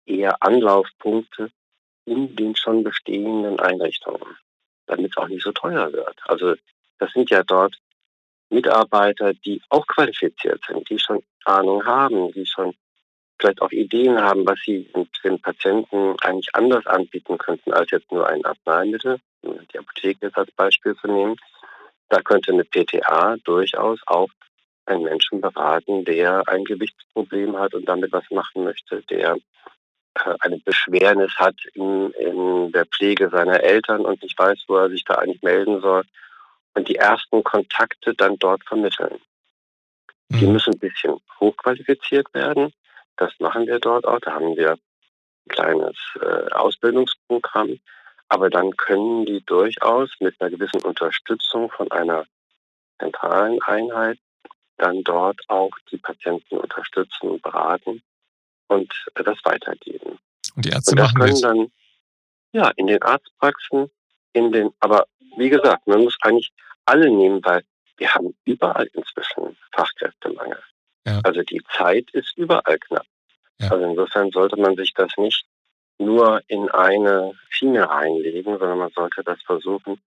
eher 0.05 0.35
Anlaufpunkte 0.43 1.49
in 2.05 2.35
den 2.35 2.55
schon 2.55 2.83
bestehenden 2.83 3.59
Einrichtungen, 3.59 4.37
damit 4.87 5.11
es 5.11 5.17
auch 5.17 5.29
nicht 5.29 5.43
so 5.43 5.53
teuer 5.53 5.93
wird. 5.93 6.19
Also 6.25 6.55
das 6.99 7.11
sind 7.13 7.29
ja 7.29 7.43
dort 7.43 7.77
Mitarbeiter, 8.49 9.33
die 9.33 9.61
auch 9.69 9.87
qualifiziert 9.87 10.61
sind, 10.67 10.89
die 10.89 10.99
schon 10.99 11.23
Ahnung 11.45 11.85
haben, 11.85 12.33
die 12.33 12.45
schon 12.45 12.73
vielleicht 13.39 13.61
auch 13.61 13.71
Ideen 13.71 14.21
haben, 14.21 14.45
was 14.45 14.59
sie 14.65 14.91
den 15.23 15.39
Patienten 15.39 16.15
eigentlich 16.21 16.53
anders 16.53 16.85
anbieten 16.85 17.37
könnten 17.37 17.71
als 17.71 17.91
jetzt 17.91 18.11
nur 18.11 18.27
ein 18.27 18.43
Arzneimittel, 18.43 19.19
die 19.43 19.79
Apotheke 19.79 20.27
jetzt 20.27 20.37
als 20.37 20.51
Beispiel 20.51 20.95
zu 20.97 21.07
nehmen. 21.07 21.37
Da 22.11 22.21
könnte 22.21 22.51
eine 22.51 22.65
PTA 22.65 23.37
durchaus 23.45 23.99
auch 24.05 24.27
einen 24.85 25.03
Menschen 25.03 25.39
beraten, 25.39 26.03
der 26.03 26.43
ein 26.45 26.65
Gewichtsproblem 26.65 27.57
hat 27.57 27.73
und 27.73 27.85
damit 27.85 28.11
was 28.11 28.29
machen 28.31 28.65
möchte, 28.65 29.01
der 29.03 29.37
äh, 30.15 30.35
eine 30.41 30.57
Beschwernis 30.59 31.31
hat 31.37 31.55
in, 31.73 32.11
in 32.11 32.73
der 32.73 32.85
Pflege 32.85 33.29
seiner 33.29 33.63
Eltern 33.63 34.01
und 34.01 34.21
nicht 34.21 34.37
weiß, 34.37 34.65
wo 34.67 34.75
er 34.75 34.89
sich 34.89 35.05
da 35.05 35.15
eigentlich 35.15 35.41
melden 35.41 35.79
soll 35.79 36.03
und 36.73 36.89
die 36.89 36.97
ersten 36.97 37.45
Kontakte 37.45 38.13
dann 38.13 38.37
dort 38.37 38.65
vermitteln. 38.65 39.21
Mhm. 40.27 40.39
Die 40.39 40.47
müssen 40.47 40.73
ein 40.73 40.79
bisschen 40.79 41.17
hochqualifiziert 41.39 42.33
werden. 42.33 42.73
Das 43.15 43.31
machen 43.39 43.67
wir 43.67 43.79
dort 43.79 44.05
auch. 44.05 44.19
Da 44.19 44.33
haben 44.33 44.57
wir 44.57 44.71
ein 44.71 45.47
kleines 45.47 45.95
äh, 46.21 46.51
Ausbildungsprogramm. 46.51 47.79
Aber 48.31 48.49
dann 48.49 48.77
können 48.77 49.25
die 49.25 49.43
durchaus 49.45 50.09
mit 50.21 50.39
einer 50.39 50.49
gewissen 50.49 50.81
Unterstützung 50.83 51.69
von 51.69 51.91
einer 51.91 52.25
zentralen 52.97 53.61
Einheit 53.63 54.19
dann 54.77 55.03
dort 55.03 55.37
auch 55.49 55.71
die 55.91 55.97
Patienten 55.97 56.57
unterstützen 56.57 57.29
und 57.29 57.41
beraten 57.41 58.01
und 58.69 58.89
das 59.15 59.37
weitergeben. 59.43 60.17
Und 60.55 60.65
die 60.65 60.69
Ärzte 60.69 60.91
und 60.91 60.99
das 60.99 61.11
machen 61.11 61.25
können 61.25 61.41
dann 61.41 61.71
ja 62.53 62.71
in 62.77 62.87
den 62.87 63.01
Arztpraxen, 63.03 63.91
in 64.31 64.53
den, 64.53 64.71
aber 64.79 65.07
wie 65.35 65.49
gesagt, 65.49 65.85
man 65.87 66.05
muss 66.05 66.17
eigentlich 66.21 66.53
alle 66.85 67.09
nehmen, 67.11 67.43
weil 67.43 67.65
wir 67.97 68.13
haben 68.13 68.33
überall 68.45 68.87
inzwischen 68.93 69.57
Fachkräftemangel. 69.73 70.63
Ja. 71.05 71.19
Also 71.23 71.41
die 71.43 71.61
Zeit 71.75 72.09
ist 72.11 72.31
überall 72.37 72.79
knapp. 72.79 73.05
Ja. 73.59 73.71
Also 73.71 73.83
insofern 73.83 74.31
sollte 74.31 74.55
man 74.55 74.77
sich 74.77 74.93
das 74.93 75.11
nicht 75.17 75.45
nur 76.01 76.41
in 76.47 76.69
eine 76.69 77.33
Schiene 77.49 77.89
reinlegen, 77.89 78.57
sondern 78.57 78.79
man 78.79 78.91
sollte 78.91 79.23
das 79.23 79.41
versuchen, 79.43 80.01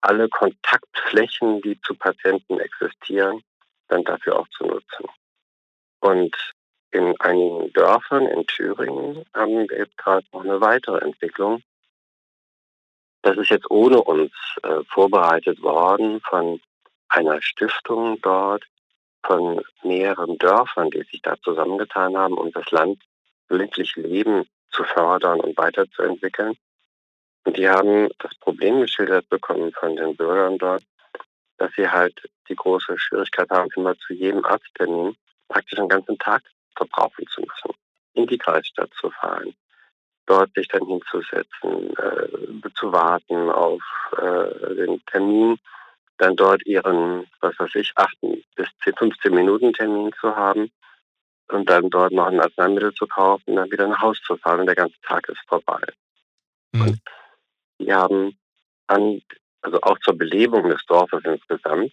alle 0.00 0.28
Kontaktflächen, 0.28 1.60
die 1.62 1.80
zu 1.80 1.94
Patienten 1.94 2.58
existieren, 2.60 3.42
dann 3.88 4.04
dafür 4.04 4.38
auch 4.38 4.48
zu 4.48 4.64
nutzen. 4.64 5.06
Und 6.00 6.34
in 6.90 7.18
einigen 7.20 7.72
Dörfern 7.72 8.26
in 8.26 8.46
Thüringen 8.46 9.24
haben 9.34 9.68
wir 9.68 9.78
jetzt 9.78 9.96
gerade 9.98 10.26
noch 10.32 10.44
eine 10.44 10.60
weitere 10.60 10.98
Entwicklung. 10.98 11.62
Das 13.22 13.36
ist 13.36 13.50
jetzt 13.50 13.70
ohne 13.70 14.00
uns 14.00 14.32
äh, 14.62 14.84
vorbereitet 14.88 15.60
worden 15.62 16.20
von 16.20 16.60
einer 17.08 17.42
Stiftung 17.42 18.20
dort, 18.22 18.64
von 19.24 19.60
mehreren 19.82 20.38
Dörfern, 20.38 20.90
die 20.90 21.02
sich 21.10 21.20
da 21.22 21.36
zusammengetan 21.42 22.16
haben, 22.16 22.38
um 22.38 22.52
das 22.52 22.70
Land 22.70 23.02
ländliche 23.48 24.00
Leben 24.00 24.46
zu 24.70 24.84
fördern 24.84 25.40
und 25.40 25.56
weiterzuentwickeln. 25.56 26.56
Und 27.44 27.56
die 27.56 27.68
haben 27.68 28.08
das 28.18 28.34
Problem 28.36 28.80
geschildert 28.80 29.28
bekommen 29.28 29.72
von 29.72 29.96
den 29.96 30.16
Bürgern 30.16 30.58
dort, 30.58 30.82
dass 31.58 31.72
sie 31.74 31.88
halt 31.88 32.28
die 32.48 32.56
große 32.56 32.98
Schwierigkeit 32.98 33.48
haben, 33.50 33.68
immer 33.76 33.96
zu 33.98 34.12
jedem 34.12 34.44
Arzttermin 34.44 35.16
praktisch 35.48 35.78
einen 35.78 35.88
ganzen 35.88 36.18
Tag 36.18 36.42
verbrauchen 36.76 37.26
zu 37.28 37.40
müssen, 37.40 37.74
in 38.14 38.26
die 38.26 38.38
Kreisstadt 38.38 38.90
zu 39.00 39.10
fahren, 39.10 39.54
dort 40.26 40.52
sich 40.54 40.68
dann 40.68 40.86
hinzusetzen, 40.86 41.96
äh, 41.96 42.70
zu 42.74 42.92
warten 42.92 43.50
auf 43.50 43.82
äh, 44.18 44.74
den 44.74 45.00
Termin, 45.06 45.58
dann 46.18 46.36
dort 46.36 46.64
ihren, 46.66 47.26
was 47.40 47.58
weiß 47.58 47.74
ich, 47.76 47.92
8 47.94 48.16
bis 48.56 48.68
10, 48.84 48.94
15 48.96 49.34
Minuten 49.34 49.72
Termin 49.72 50.12
zu 50.20 50.34
haben 50.34 50.70
und 51.48 51.68
dann 51.68 51.90
dort 51.90 52.12
noch 52.12 52.26
ein 52.26 52.40
Arzneimittel 52.40 52.92
zu 52.94 53.06
kaufen 53.06 53.50
und 53.50 53.56
dann 53.56 53.70
wieder 53.70 53.86
nach 53.86 54.00
Hause 54.00 54.20
zu 54.22 54.36
fahren 54.36 54.60
und 54.60 54.66
der 54.66 54.74
ganze 54.74 55.00
Tag 55.02 55.28
ist 55.28 55.40
vorbei. 55.46 55.80
Mhm. 56.72 56.82
Und 56.82 57.00
die 57.78 57.92
haben 57.92 58.38
an, 58.86 59.22
also 59.62 59.80
auch 59.82 59.98
zur 60.00 60.16
Belebung 60.16 60.68
des 60.68 60.84
Dorfes 60.86 61.24
insgesamt, 61.24 61.92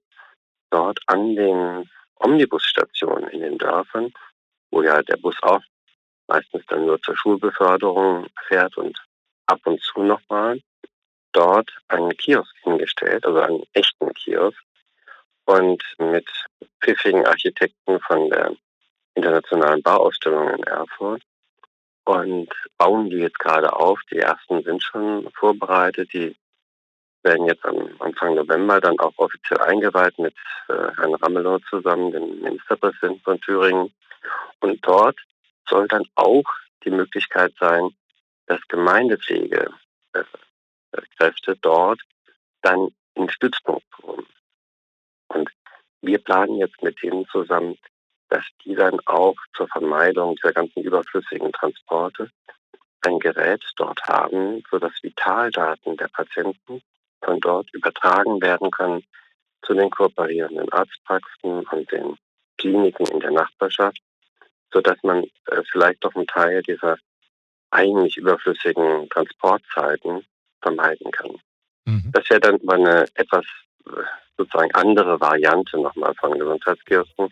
dort 0.70 1.00
an 1.08 1.36
den 1.36 1.90
Omnibusstationen 2.16 3.30
in 3.30 3.42
den 3.42 3.58
Dörfern, 3.58 4.12
wo 4.72 4.82
ja 4.82 5.02
der 5.02 5.18
Bus 5.18 5.36
auch 5.42 5.62
meistens 6.28 6.66
dann 6.68 6.86
nur 6.86 7.02
zur 7.02 7.18
Schulbeförderung 7.18 8.28
fährt 8.48 8.78
und 8.78 8.98
ab 9.46 9.60
und 9.66 9.82
zu 9.82 10.02
nochmal, 10.02 10.62
dort 11.34 11.70
einen 11.88 12.16
Kiosk 12.16 12.56
hingestellt, 12.64 13.26
also 13.26 13.40
einen 13.40 13.64
echten 13.74 14.14
Kiosk 14.14 14.58
und 15.46 15.84
mit 15.98 16.28
pfiffigen 16.82 17.26
Architekten 17.26 18.00
von 18.00 18.30
der 18.30 18.56
internationalen 19.16 19.82
Bauausstellung 19.82 20.50
in 20.50 20.64
Erfurt 20.64 21.24
und 22.06 22.50
bauen 22.78 23.10
die 23.10 23.18
jetzt 23.18 23.40
gerade 23.40 23.74
auf. 23.74 24.00
Die 24.12 24.20
ersten 24.20 24.64
sind 24.64 24.84
schon 24.84 25.30
vorbereitet. 25.34 26.14
Die 26.14 26.36
werden 27.24 27.48
jetzt 27.48 27.66
am 27.66 27.90
Anfang 28.00 28.36
November 28.36 28.80
dann 28.82 29.00
auch 29.00 29.14
offiziell 29.18 29.60
eingeweiht 29.60 30.20
mit 30.20 30.36
äh, 30.68 30.92
Herrn 30.98 31.16
Ramelow 31.16 31.60
zusammen, 31.70 32.12
dem 32.12 32.42
Ministerpräsidenten 32.42 33.22
von 33.22 33.40
Thüringen. 33.42 33.94
Und 34.60 34.86
dort 34.86 35.18
soll 35.70 35.88
dann 35.88 36.06
auch 36.16 36.44
die 36.84 36.92
Möglichkeit 36.92 37.54
sein, 37.60 37.90
dass 38.48 38.60
Gemeindepflegekräfte 38.68 41.52
äh, 41.52 41.56
dort 41.62 42.02
dann 42.62 42.90
in 43.16 43.30
Stützpunkt 43.30 43.90
kommen. 43.92 44.28
Und 45.30 45.50
wir 46.02 46.20
planen 46.20 46.58
jetzt 46.58 46.84
mit 46.84 47.02
denen 47.02 47.26
zusammen 47.28 47.78
dass 48.34 48.46
die 48.66 48.74
dann 48.74 49.00
auch 49.06 49.36
zur 49.56 49.68
Vermeidung 49.68 50.36
dieser 50.38 50.54
ganzen 50.54 50.82
überflüssigen 50.82 51.52
Transporte 51.52 52.32
ein 53.02 53.20
Gerät 53.20 53.64
dort 53.76 54.02
haben, 54.06 54.64
sodass 54.72 54.92
Vitaldaten 55.04 55.98
der 55.98 56.08
Patienten 56.08 56.82
von 57.24 57.40
dort 57.40 57.72
übertragen 57.74 58.42
werden 58.42 58.72
können 58.72 59.04
zu 59.62 59.76
den 59.76 59.92
kooperierenden 59.92 60.68
Arztpraxen 60.72 61.64
und 61.68 61.92
den 61.92 62.18
Kliniken 62.58 63.06
in 63.06 63.20
der 63.20 63.32
Nachbarschaft, 63.32 64.00
sodass 64.72 64.98
man 65.04 65.26
äh, 65.52 65.62
vielleicht 65.72 66.04
doch 66.04 66.16
einen 66.16 66.26
Teil 66.26 66.64
dieser 66.64 66.98
eigentlich 67.70 68.18
überflüssigen 68.18 69.10
Transportzeiten 69.10 70.26
vermeiden 70.60 71.12
kann. 71.12 71.40
Mhm. 71.86 72.10
Das 72.12 72.28
wäre 72.32 72.40
dann 72.40 72.60
aber 72.64 72.74
eine 72.74 73.06
etwas 73.14 73.46
äh, 73.86 73.92
sozusagen 74.38 74.74
andere 74.74 75.22
Variante 75.22 75.80
nochmal 75.80 76.16
von 76.16 76.40
Gesundheitskiosken, 76.40 77.30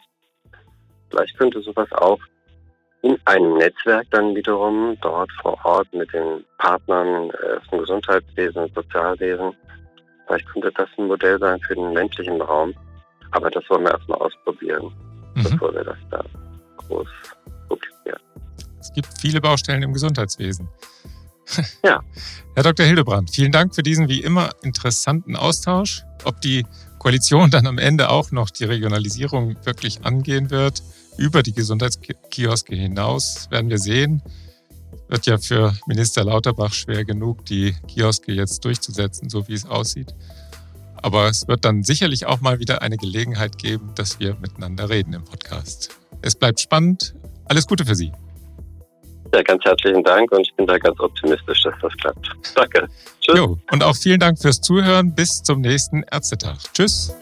Vielleicht 1.11 1.37
könnte 1.37 1.61
sowas 1.61 1.91
auch 1.91 2.19
in 3.01 3.17
einem 3.25 3.57
Netzwerk 3.57 4.07
dann 4.11 4.35
wiederum 4.35 4.97
dort 5.01 5.31
vor 5.41 5.57
Ort 5.63 5.91
mit 5.93 6.11
den 6.13 6.43
Partnern 6.57 7.29
äh, 7.31 7.59
vom 7.69 7.79
Gesundheitswesen 7.79 8.63
und 8.63 8.73
Sozialwesen, 8.75 9.53
vielleicht 10.27 10.47
könnte 10.47 10.71
das 10.75 10.87
ein 10.97 11.07
Modell 11.07 11.39
sein 11.39 11.59
für 11.61 11.75
den 11.75 11.93
ländlichen 11.93 12.41
Raum. 12.41 12.73
Aber 13.31 13.49
das 13.49 13.63
wollen 13.69 13.83
wir 13.83 13.91
erstmal 13.91 14.19
ausprobieren, 14.19 14.91
mhm. 15.35 15.43
bevor 15.43 15.73
wir 15.73 15.83
das 15.83 15.97
da 16.11 16.23
groß 16.77 17.07
publizieren. 17.67 18.19
Es 18.79 18.93
gibt 18.93 19.07
viele 19.19 19.41
Baustellen 19.41 19.83
im 19.83 19.93
Gesundheitswesen. 19.93 20.69
Ja. 21.83 21.99
Herr 22.55 22.63
Dr. 22.63 22.85
Hildebrand, 22.85 23.29
vielen 23.29 23.51
Dank 23.51 23.75
für 23.75 23.83
diesen 23.83 24.07
wie 24.07 24.21
immer 24.21 24.51
interessanten 24.61 25.35
Austausch. 25.35 26.03
Ob 26.23 26.39
die 26.39 26.65
Koalition 26.97 27.49
dann 27.51 27.67
am 27.67 27.77
Ende 27.77 28.09
auch 28.09 28.31
noch 28.31 28.51
die 28.51 28.63
Regionalisierung 28.63 29.57
wirklich 29.65 30.05
angehen 30.05 30.49
wird, 30.49 30.81
über 31.17 31.43
die 31.43 31.53
Gesundheitskioske 31.53 32.75
hinaus, 32.75 33.49
werden 33.51 33.69
wir 33.69 33.77
sehen. 33.77 34.21
Wird 35.07 35.25
ja 35.25 35.37
für 35.37 35.73
Minister 35.87 36.23
Lauterbach 36.23 36.73
schwer 36.73 37.03
genug, 37.03 37.45
die 37.45 37.75
Kioske 37.87 38.31
jetzt 38.31 38.63
durchzusetzen, 38.63 39.29
so 39.29 39.47
wie 39.47 39.53
es 39.53 39.65
aussieht. 39.65 40.15
Aber 41.01 41.27
es 41.27 41.47
wird 41.47 41.65
dann 41.65 41.83
sicherlich 41.83 42.25
auch 42.25 42.41
mal 42.41 42.59
wieder 42.59 42.81
eine 42.81 42.97
Gelegenheit 42.97 43.57
geben, 43.57 43.91
dass 43.95 44.19
wir 44.19 44.35
miteinander 44.35 44.89
reden 44.89 45.13
im 45.13 45.23
Podcast. 45.23 45.89
Es 46.21 46.35
bleibt 46.35 46.59
spannend. 46.59 47.15
Alles 47.45 47.67
Gute 47.67 47.85
für 47.85 47.95
Sie. 47.95 48.11
Ja, 49.33 49.41
ganz 49.43 49.63
herzlichen 49.63 50.03
Dank 50.03 50.31
und 50.31 50.41
ich 50.41 50.53
bin 50.55 50.67
da 50.67 50.77
ganz 50.77 50.99
optimistisch, 50.99 51.63
dass 51.63 51.73
das 51.81 51.93
klappt. 51.97 52.29
Danke. 52.55 52.87
Tschüss. 53.21 53.37
Jo, 53.37 53.57
und 53.71 53.83
auch 53.83 53.95
vielen 53.95 54.19
Dank 54.19 54.39
fürs 54.39 54.59
Zuhören. 54.59 55.15
Bis 55.15 55.41
zum 55.41 55.61
nächsten 55.61 56.03
Ärztetag. 56.03 56.57
Tschüss. 56.73 57.15